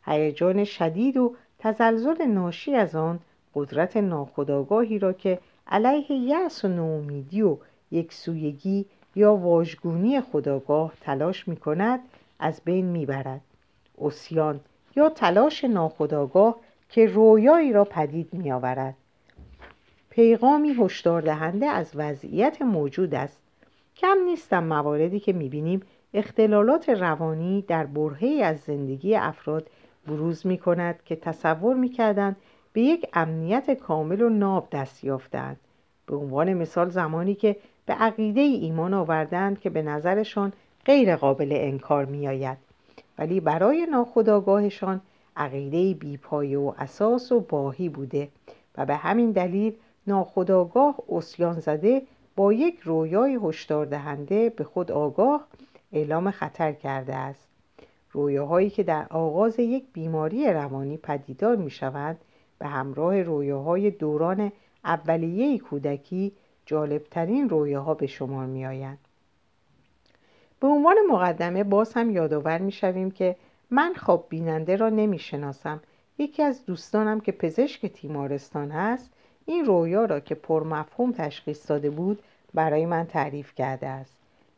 هیجان 0.04 0.64
شدید 0.64 1.16
و 1.16 1.34
تزلزل 1.58 2.22
ناشی 2.22 2.74
از 2.74 2.94
آن 2.94 3.20
قدرت 3.54 3.96
ناخودآگاهی 3.96 4.98
را 4.98 5.12
که 5.12 5.38
علیه 5.66 6.12
یأس 6.12 6.64
و 6.64 6.68
نومیدی 6.68 7.42
و 7.42 7.56
یکسویگی 7.90 8.87
یا 9.16 9.37
واژگونی 9.37 10.20
خداگاه 10.20 10.92
تلاش 11.00 11.48
می 11.48 11.57
کند 11.57 12.00
از 12.38 12.61
بین 12.64 12.87
می 12.87 13.07
برد. 13.07 13.40
اسیان 14.03 14.61
یا 14.96 15.09
تلاش 15.09 15.64
ناخداگاه 15.64 16.57
که 16.88 17.07
رویایی 17.07 17.72
را 17.72 17.85
پدید 17.85 18.35
می 18.35 18.53
آورد. 18.53 18.94
پیغامی 20.11 20.77
هشدار 20.79 21.22
دهنده 21.22 21.66
از 21.66 21.90
وضعیت 21.94 22.62
موجود 22.62 23.14
است 23.14 23.38
کم 23.96 24.16
نیستم 24.24 24.64
مواردی 24.64 25.20
که 25.20 25.33
می 25.33 25.48
بینیم 25.48 25.83
اختلالات 26.14 26.88
روانی 26.88 27.62
در 27.62 27.87
برهی 27.87 28.42
از 28.42 28.61
زندگی 28.61 29.16
افراد 29.16 29.70
بروز 30.07 30.46
می 30.46 30.59
کند 30.59 31.03
که 31.05 31.16
تصور 31.16 31.77
می 31.77 31.88
کردن 31.88 32.37
به 32.72 32.81
یک 32.81 33.07
امنیت 33.12 33.70
کامل 33.70 34.22
و 34.22 34.29
ناب 34.29 34.68
دست 34.72 35.05
یافتند 35.05 35.61
به 36.07 36.16
عنوان 36.16 36.55
مثال 36.55 36.90
زمانی 36.90 37.35
که 37.35 37.57
به 37.87 37.92
عقیده 37.92 38.40
ای 38.40 38.55
ایمان 38.55 38.94
آوردند 38.94 39.61
که 39.61 39.70
به 39.70 39.83
نظرشان 39.83 40.53
غیر 40.85 41.16
قابل 41.16 41.49
انکار 41.53 42.05
می 42.05 42.29
آید. 42.29 42.59
ولی 43.18 43.40
برای 43.40 43.87
ناخداگاهشان 43.90 45.01
عقیده 45.37 45.94
بیپایه 45.94 46.59
و 46.59 46.73
اساس 46.79 47.33
و 47.33 47.40
باهی 47.40 47.88
بوده 47.88 48.29
و 48.79 48.87
به 48.87 48.94
همین 48.97 49.31
دلیل 49.31 49.75
ناخداگاه 50.07 50.97
اسیان 51.09 51.61
زده 51.61 52.03
با 52.37 52.53
یک 52.53 52.81
رویای 52.81 53.38
هشدار 53.42 53.87
دهنده 53.87 54.51
به 54.51 54.64
خود 54.64 54.92
آگاه 54.92 55.47
اعلام 55.92 56.31
خطر 56.31 56.73
کرده 56.73 57.14
است 57.14 57.49
رویاهایی 58.12 58.70
که 58.70 58.83
در 58.83 59.07
آغاز 59.11 59.59
یک 59.59 59.85
بیماری 59.92 60.53
روانی 60.53 60.97
پدیدار 60.97 61.57
می 61.57 61.70
شود 61.70 62.16
به 62.59 62.66
همراه 62.66 63.23
رویاهای 63.23 63.90
دوران 63.90 64.53
اولیه 64.85 65.59
کودکی 65.59 66.33
جالبترین 66.66 67.48
رویاها 67.48 67.94
به 67.94 68.07
شمار 68.07 68.46
می 68.46 68.66
آیند. 68.66 68.98
به 70.61 70.66
عنوان 70.66 70.96
مقدمه 71.11 71.64
باز 71.64 71.92
هم 71.92 72.11
یادآور 72.11 72.59
می 72.59 72.72
شویم 72.72 73.11
که 73.11 73.37
من 73.70 73.94
خواب 73.94 74.27
بیننده 74.29 74.77
را 74.77 74.88
نمی 74.88 75.18
شناسم. 75.18 75.81
یکی 76.18 76.42
از 76.42 76.66
دوستانم 76.66 77.20
که 77.20 77.33
پزشک 77.33 77.87
تیمارستان 77.87 78.70
هست 78.70 79.11
این 79.46 79.64
رویا 79.64 80.05
را 80.05 80.20
که 80.20 80.35
پرمفهوم 80.35 81.12
تشخیص 81.12 81.70
داده 81.70 81.90
بود 81.90 82.22
برای 82.55 82.87
من 82.87 83.07
تعریف 83.07 83.55
کرده 83.55 83.87
است. 83.87 84.16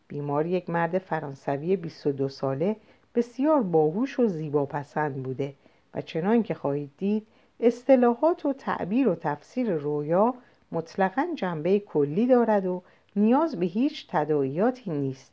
بیمار 0.08 0.46
یک 0.46 0.70
مرد 0.70 0.98
فرانسوی 0.98 1.76
22 1.76 2.28
ساله 2.28 2.76
بسیار 3.14 3.62
باهوش 3.62 4.20
و 4.20 4.26
زیباپسند 4.26 5.22
بوده 5.22 5.54
و 5.94 6.00
چنان 6.00 6.42
که 6.42 6.54
خواهید 6.54 6.90
دید 6.98 7.26
اصطلاحات 7.60 8.46
و 8.46 8.52
تعبیر 8.52 9.08
و 9.08 9.14
تفسیر 9.14 9.74
رویا 9.74 10.34
مطلقا 10.72 11.26
جنبه 11.34 11.78
کلی 11.78 12.26
دارد 12.26 12.66
و 12.66 12.82
نیاز 13.16 13.60
به 13.60 13.66
هیچ 13.66 14.06
تداعیاتی 14.10 14.90
نیست. 14.90 15.32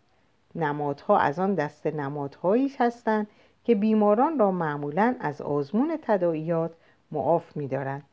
نمادها 0.56 1.18
از 1.18 1.40
آن 1.40 1.56
دست 1.56 1.88
نمادهایی 1.88 2.74
هستند 2.80 3.28
که 3.64 3.76
بیماران 3.76 4.40
را 4.40 4.52
معمولا 4.52 5.16
از 5.20 5.42
آزمون 5.42 5.98
تداعیات 6.02 6.72
معاف 7.12 7.58
می‌دارند. 7.58 8.04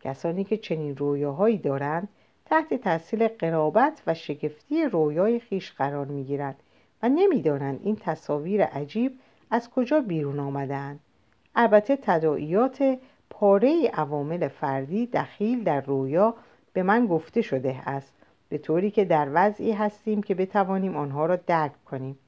کسانی 0.00 0.44
که 0.44 0.56
چنین 0.56 0.96
رویاهایی 0.96 1.58
دارند 1.58 2.08
تحت 2.44 2.74
تاثیر 2.74 3.28
قرابت 3.28 4.02
و 4.06 4.14
شگفتی 4.14 4.84
رویای 4.84 5.40
خیش 5.40 5.72
قرار 5.72 6.06
می‌گیرند 6.06 6.56
و 7.02 7.08
نمی‌دانند 7.08 7.80
این 7.82 7.96
تصاویر 7.96 8.64
عجیب 8.64 9.18
از 9.50 9.70
کجا 9.70 10.00
بیرون 10.00 10.38
آمدهاند. 10.38 11.00
البته 11.54 11.96
تداعیات 11.96 12.98
پاره 13.30 13.90
عوامل 13.94 14.48
فردی 14.48 15.06
دخیل 15.06 15.64
در 15.64 15.80
رویا 15.80 16.34
به 16.72 16.82
من 16.82 17.06
گفته 17.06 17.42
شده 17.42 17.88
است. 17.88 18.12
به 18.48 18.58
طوری 18.58 18.90
که 18.90 19.04
در 19.04 19.28
وضعی 19.34 19.72
هستیم 19.72 20.22
که 20.22 20.34
بتوانیم 20.34 20.96
آنها 20.96 21.26
را 21.26 21.36
درک 21.36 21.84
کنیم. 21.84 22.18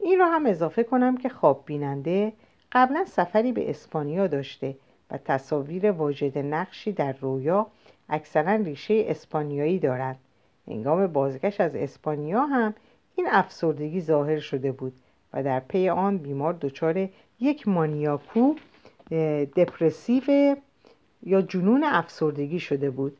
این 0.00 0.18
را 0.18 0.26
هم 0.26 0.46
اضافه 0.46 0.82
کنم 0.82 1.16
که 1.16 1.28
خواب 1.28 1.62
بیننده 1.66 2.32
قبلا 2.72 3.04
سفری 3.04 3.52
به 3.52 3.70
اسپانیا 3.70 4.26
داشته 4.26 4.76
و 5.10 5.18
تصاویر 5.18 5.90
واجد 5.90 6.38
نقشی 6.38 6.92
در 6.92 7.12
رویا 7.12 7.66
اکثرا 8.08 8.54
ریشه 8.54 9.04
اسپانیایی 9.06 9.78
دارند. 9.78 10.18
هنگام 10.68 11.06
بازگشت 11.06 11.60
از 11.60 11.74
اسپانیا 11.74 12.46
هم 12.46 12.74
این 13.16 13.26
افسردگی 13.30 14.00
ظاهر 14.00 14.38
شده 14.38 14.72
بود 14.72 14.92
و 15.32 15.42
در 15.42 15.60
پی 15.60 15.88
آن 15.88 16.18
بیمار 16.18 16.52
دچار 16.52 17.08
یک 17.40 17.68
مانیاکو 17.68 18.54
دپرسیو 19.56 20.56
یا 21.22 21.42
جنون 21.42 21.84
افسردگی 21.84 22.60
شده 22.60 22.90
بود. 22.90 23.16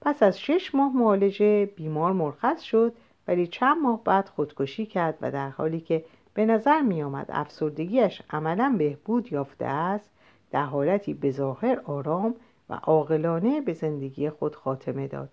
پس 0.00 0.22
از 0.22 0.40
شش 0.40 0.74
ماه 0.74 0.96
معالجه 0.96 1.66
بیمار 1.66 2.12
مرخص 2.12 2.62
شد 2.62 2.92
ولی 3.28 3.46
چند 3.46 3.82
ماه 3.82 4.04
بعد 4.04 4.28
خودکشی 4.28 4.86
کرد 4.86 5.18
و 5.20 5.30
در 5.30 5.48
حالی 5.48 5.80
که 5.80 6.04
به 6.34 6.46
نظر 6.46 6.80
می 6.80 7.02
آمد 7.02 7.26
افسردگیش 7.28 8.22
عملا 8.30 8.74
بهبود 8.78 9.32
یافته 9.32 9.64
است 9.64 10.10
در 10.50 10.62
حالتی 10.62 11.14
بظاهر 11.14 11.80
آرام 11.84 12.34
و 12.70 12.74
عاقلانه 12.74 13.60
به 13.60 13.72
زندگی 13.72 14.30
خود 14.30 14.56
خاتمه 14.56 15.08
داد. 15.08 15.28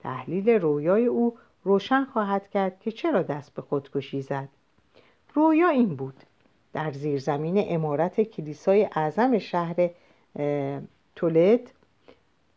تحلیل 0.00 0.50
رویای 0.50 1.06
او 1.06 1.36
روشن 1.64 2.04
خواهد 2.04 2.50
کرد 2.50 2.80
که 2.80 2.92
چرا 2.92 3.22
دست 3.22 3.54
به 3.54 3.62
خودکشی 3.62 4.22
زد. 4.22 4.48
رویا 5.34 5.68
این 5.68 5.96
بود 5.96 6.14
در 6.72 6.92
زیرزمین 6.92 7.64
امارت 7.68 8.20
کلیسای 8.20 8.88
اعظم 8.94 9.38
شهر 9.38 9.90
تولد 11.16 11.60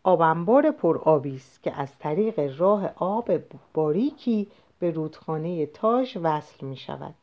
آبنبار 0.03 0.71
پرآبی 0.71 1.35
است 1.35 1.63
که 1.63 1.73
از 1.73 1.97
طریق 1.99 2.59
راه 2.59 2.93
آب 2.95 3.31
باریکی 3.73 4.47
به 4.79 4.91
رودخانه 4.91 5.65
تاج 5.65 6.19
وصل 6.23 6.65
می 6.65 6.77
شود 6.77 7.13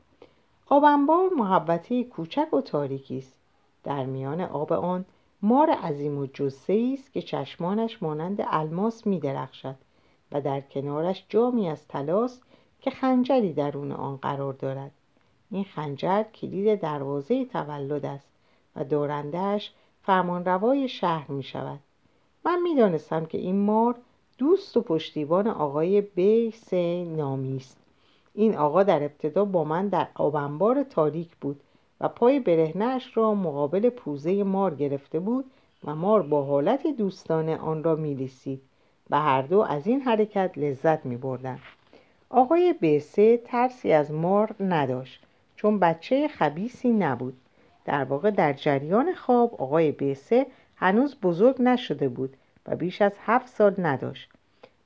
آبنبار 0.66 1.28
محبته 1.36 2.04
کوچک 2.04 2.54
و 2.54 2.60
تاریکی 2.60 3.18
است. 3.18 3.36
در 3.84 4.04
میان 4.04 4.40
آب 4.40 4.72
آن 4.72 5.04
مار 5.42 5.70
عظیم 5.70 6.18
و 6.18 6.26
جسه 6.26 6.94
است 6.98 7.12
که 7.12 7.22
چشمانش 7.22 8.02
مانند 8.02 8.38
الماس 8.46 9.06
می 9.06 9.20
درخشد 9.20 9.76
و 10.32 10.40
در 10.40 10.60
کنارش 10.60 11.24
جامی 11.28 11.68
از 11.68 11.88
تلاس 11.88 12.40
که 12.80 12.90
خنجری 12.90 13.52
درون 13.52 13.92
آن 13.92 14.16
قرار 14.16 14.52
دارد. 14.52 14.90
این 15.50 15.64
خنجر 15.64 16.22
کلید 16.22 16.80
دروازه 16.80 17.44
تولد 17.44 18.06
است 18.06 18.30
و 18.76 18.84
دورندهش 18.84 19.72
فرمانروای 20.02 20.88
شهر 20.88 21.30
می 21.30 21.42
شود 21.42 21.80
من 22.48 22.62
می 22.62 22.74
دانستم 22.74 23.26
که 23.26 23.38
این 23.38 23.56
مار 23.56 23.94
دوست 24.38 24.76
و 24.76 24.80
پشتیبان 24.80 25.46
آقای 25.46 26.00
بیس 26.00 26.74
نامی 26.74 27.56
است 27.56 27.76
این 28.34 28.56
آقا 28.56 28.82
در 28.82 29.02
ابتدا 29.02 29.44
با 29.44 29.64
من 29.64 29.88
در 29.88 30.06
آبنبار 30.14 30.82
تاریک 30.82 31.36
بود 31.40 31.60
و 32.00 32.08
پای 32.08 32.40
برهنش 32.40 33.16
را 33.16 33.34
مقابل 33.34 33.88
پوزه 33.88 34.42
مار 34.44 34.74
گرفته 34.74 35.20
بود 35.20 35.44
و 35.84 35.94
مار 35.94 36.22
با 36.22 36.42
حالت 36.42 36.86
دوستانه 36.86 37.56
آن 37.56 37.84
را 37.84 37.96
میلیسید 37.96 38.62
و 39.10 39.20
هر 39.20 39.42
دو 39.42 39.60
از 39.60 39.86
این 39.86 40.00
حرکت 40.00 40.52
لذت 40.56 41.06
می 41.06 41.16
بردن. 41.16 41.58
آقای 42.30 42.72
بیسه 42.72 43.36
ترسی 43.36 43.92
از 43.92 44.12
مار 44.12 44.54
نداشت 44.60 45.22
چون 45.56 45.78
بچه 45.78 46.28
خبیسی 46.28 46.90
نبود 46.92 47.36
در 47.84 48.04
واقع 48.04 48.30
در 48.30 48.52
جریان 48.52 49.14
خواب 49.14 49.54
آقای 49.62 49.92
بیسه 49.92 50.46
هنوز 50.80 51.16
بزرگ 51.22 51.62
نشده 51.62 52.08
بود 52.08 52.36
و 52.66 52.76
بیش 52.76 53.02
از 53.02 53.12
هفت 53.20 53.48
سال 53.48 53.74
نداشت. 53.78 54.30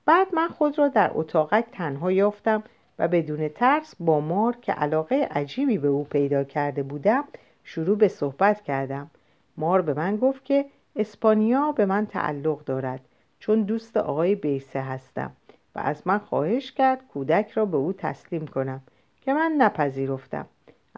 بعد 0.06 0.34
من 0.34 0.48
خود 0.48 0.78
را 0.78 0.88
در 0.88 1.10
اتاقک 1.14 1.64
تنها 1.72 2.12
یافتم 2.12 2.62
و 2.98 3.08
بدون 3.08 3.48
ترس 3.48 3.94
با 4.00 4.20
مار 4.20 4.56
که 4.56 4.72
علاقه 4.72 5.28
عجیبی 5.30 5.78
به 5.78 5.88
او 5.88 6.04
پیدا 6.04 6.44
کرده 6.44 6.82
بودم 6.82 7.24
شروع 7.64 7.98
به 7.98 8.08
صحبت 8.08 8.62
کردم. 8.62 9.10
مار 9.56 9.82
به 9.82 9.94
من 9.94 10.16
گفت 10.16 10.44
که 10.44 10.64
اسپانیا 10.96 11.72
به 11.72 11.86
من 11.86 12.06
تعلق 12.06 12.64
دارد 12.64 13.00
چون 13.38 13.62
دوست 13.62 13.96
آقای 13.96 14.34
بیسه 14.34 14.80
هستم 14.80 15.32
و 15.74 15.78
از 15.78 16.02
من 16.06 16.18
خواهش 16.18 16.72
کرد 16.72 17.08
کودک 17.08 17.50
را 17.50 17.64
به 17.64 17.76
او 17.76 17.92
تسلیم 17.92 18.46
کنم 18.46 18.80
که 19.20 19.34
من 19.34 19.52
نپذیرفتم. 19.58 20.46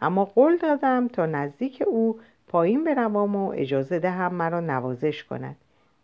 اما 0.00 0.24
قول 0.24 0.56
دادم 0.56 1.08
تا 1.08 1.26
نزدیک 1.26 1.82
او 1.86 2.18
پایین 2.54 2.84
بروم 2.84 3.36
و 3.36 3.52
اجازه 3.56 3.98
دهم 3.98 4.34
مرا 4.34 4.60
نوازش 4.60 5.24
کند. 5.24 5.56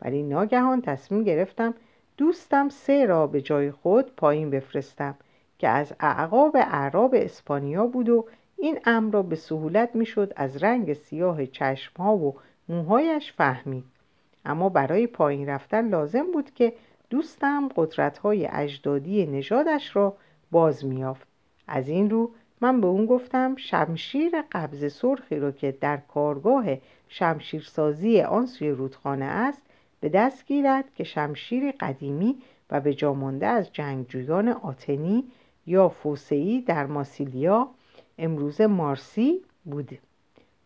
ولی 0.03 0.23
ناگهان 0.23 0.83
تصمیم 0.83 1.25
گرفتم 1.25 1.75
دوستم 2.17 2.69
سه 2.69 3.07
را 3.07 3.27
به 3.27 3.41
جای 3.41 3.71
خود 3.71 4.17
پایین 4.17 4.51
بفرستم 4.51 5.15
که 5.59 5.69
از 5.69 5.95
اعقاب 6.01 6.57
اعراب 6.57 7.15
اسپانیا 7.15 7.87
بود 7.87 8.09
و 8.09 8.27
این 8.57 8.79
امر 8.85 9.13
را 9.13 9.23
به 9.23 9.37
سهولت 9.37 9.91
می‌شد 9.95 10.33
از 10.37 10.63
رنگ 10.63 10.93
سیاه 10.93 11.47
چشمها 11.47 12.17
و 12.17 12.35
موهایش 12.69 13.33
فهمید. 13.33 13.85
اما 14.45 14.69
برای 14.69 15.07
پایین 15.07 15.49
رفتن 15.49 15.89
لازم 15.89 16.33
بود 16.33 16.55
که 16.55 16.73
دوستم 17.11 17.69
قدرتهای 17.77 18.49
اجدادی 18.53 19.27
نژادش 19.27 19.97
را 19.97 20.17
باز 20.51 20.85
میافت 20.85 21.29
از 21.69 21.89
این 21.89 22.11
رو 22.11 22.31
من 22.61 22.81
به 22.81 22.87
اون 22.87 23.07
گفتم 23.07 23.57
شمشیر 23.57 24.33
قبض 24.53 24.93
سرخی 24.93 25.37
رو 25.37 25.51
که 25.51 25.73
در 25.81 25.97
کارگاه 25.97 26.65
شمشیرسازی 27.09 28.21
آن 28.21 28.47
سوی 28.47 28.71
رودخانه 28.71 29.25
است 29.25 29.63
به 30.01 30.09
دست 30.09 30.47
گیرد 30.47 30.95
که 30.95 31.05
شمشیر 31.05 31.73
قدیمی 31.81 32.37
و 32.71 32.81
به 32.81 32.95
جامانده 32.95 33.47
از 33.47 33.73
جنگجویان 33.73 34.49
آتنی 34.49 35.25
یا 35.67 35.89
فوسعی 35.89 36.61
در 36.61 36.87
ماسیلیا 36.87 37.69
امروز 38.19 38.61
مارسی 38.61 39.41
بود. 39.65 39.99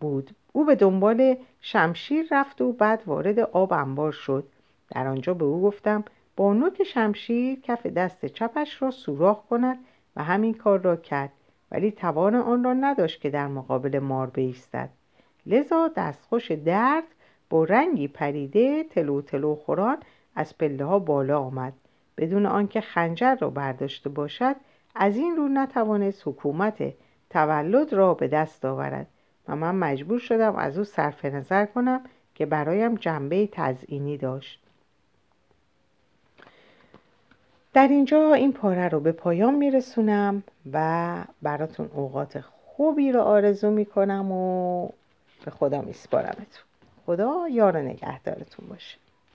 بود. 0.00 0.30
او 0.52 0.64
به 0.64 0.74
دنبال 0.74 1.36
شمشیر 1.60 2.26
رفت 2.30 2.60
و 2.60 2.72
بعد 2.72 3.02
وارد 3.06 3.38
آب 3.38 3.72
انبار 3.72 4.12
شد. 4.12 4.44
در 4.90 5.06
آنجا 5.06 5.34
به 5.34 5.44
او 5.44 5.62
گفتم 5.62 6.04
با 6.36 6.52
نوک 6.52 6.82
شمشیر 6.82 7.60
کف 7.60 7.86
دست 7.86 8.26
چپش 8.26 8.82
را 8.82 8.90
سوراخ 8.90 9.46
کند 9.46 9.78
و 10.16 10.24
همین 10.24 10.54
کار 10.54 10.78
را 10.80 10.96
کرد. 10.96 11.32
ولی 11.74 11.90
توان 11.90 12.34
آن 12.34 12.64
را 12.64 12.72
نداشت 12.72 13.20
که 13.20 13.30
در 13.30 13.46
مقابل 13.46 13.98
مار 13.98 14.26
بایستد 14.26 14.90
لذا 15.46 15.90
دستخوش 15.96 16.52
درد 16.52 17.04
با 17.50 17.64
رنگی 17.64 18.08
پریده 18.08 18.84
تلو 18.84 19.22
تلو 19.22 19.54
خوران 19.54 19.98
از 20.34 20.58
پله 20.58 20.84
ها 20.84 20.98
بالا 20.98 21.40
آمد. 21.40 21.72
بدون 22.16 22.46
آنکه 22.46 22.80
خنجر 22.80 23.34
را 23.34 23.50
برداشته 23.50 24.08
باشد 24.08 24.56
از 24.94 25.16
این 25.16 25.36
رو 25.36 25.48
نتوانست 25.48 26.28
حکومت 26.28 26.94
تولد 27.30 27.92
را 27.92 28.14
به 28.14 28.28
دست 28.28 28.64
آورد 28.64 29.06
و 29.48 29.56
من 29.56 29.74
مجبور 29.74 30.18
شدم 30.18 30.56
از 30.56 30.78
او 30.78 30.84
صرف 30.84 31.24
نظر 31.24 31.66
کنم 31.66 32.00
که 32.34 32.46
برایم 32.46 32.94
جنبه 32.94 33.48
تزئینی 33.52 34.16
داشت. 34.16 34.63
در 37.74 37.88
اینجا 37.88 38.34
این 38.34 38.52
پاره 38.52 38.88
رو 38.88 39.00
به 39.00 39.12
پایان 39.12 39.54
میرسونم 39.54 40.42
و 40.72 41.14
براتون 41.42 41.90
اوقات 41.94 42.40
خوبی 42.40 43.12
رو 43.12 43.20
آرزو 43.20 43.70
می‌کنم 43.70 44.32
و 44.32 44.88
به 45.44 45.50
خدا 45.50 45.80
میسپارمتون. 45.80 46.64
خدا 47.06 47.48
یار 47.50 47.78
نگهدارتون 47.78 48.68
باشه. 48.68 49.03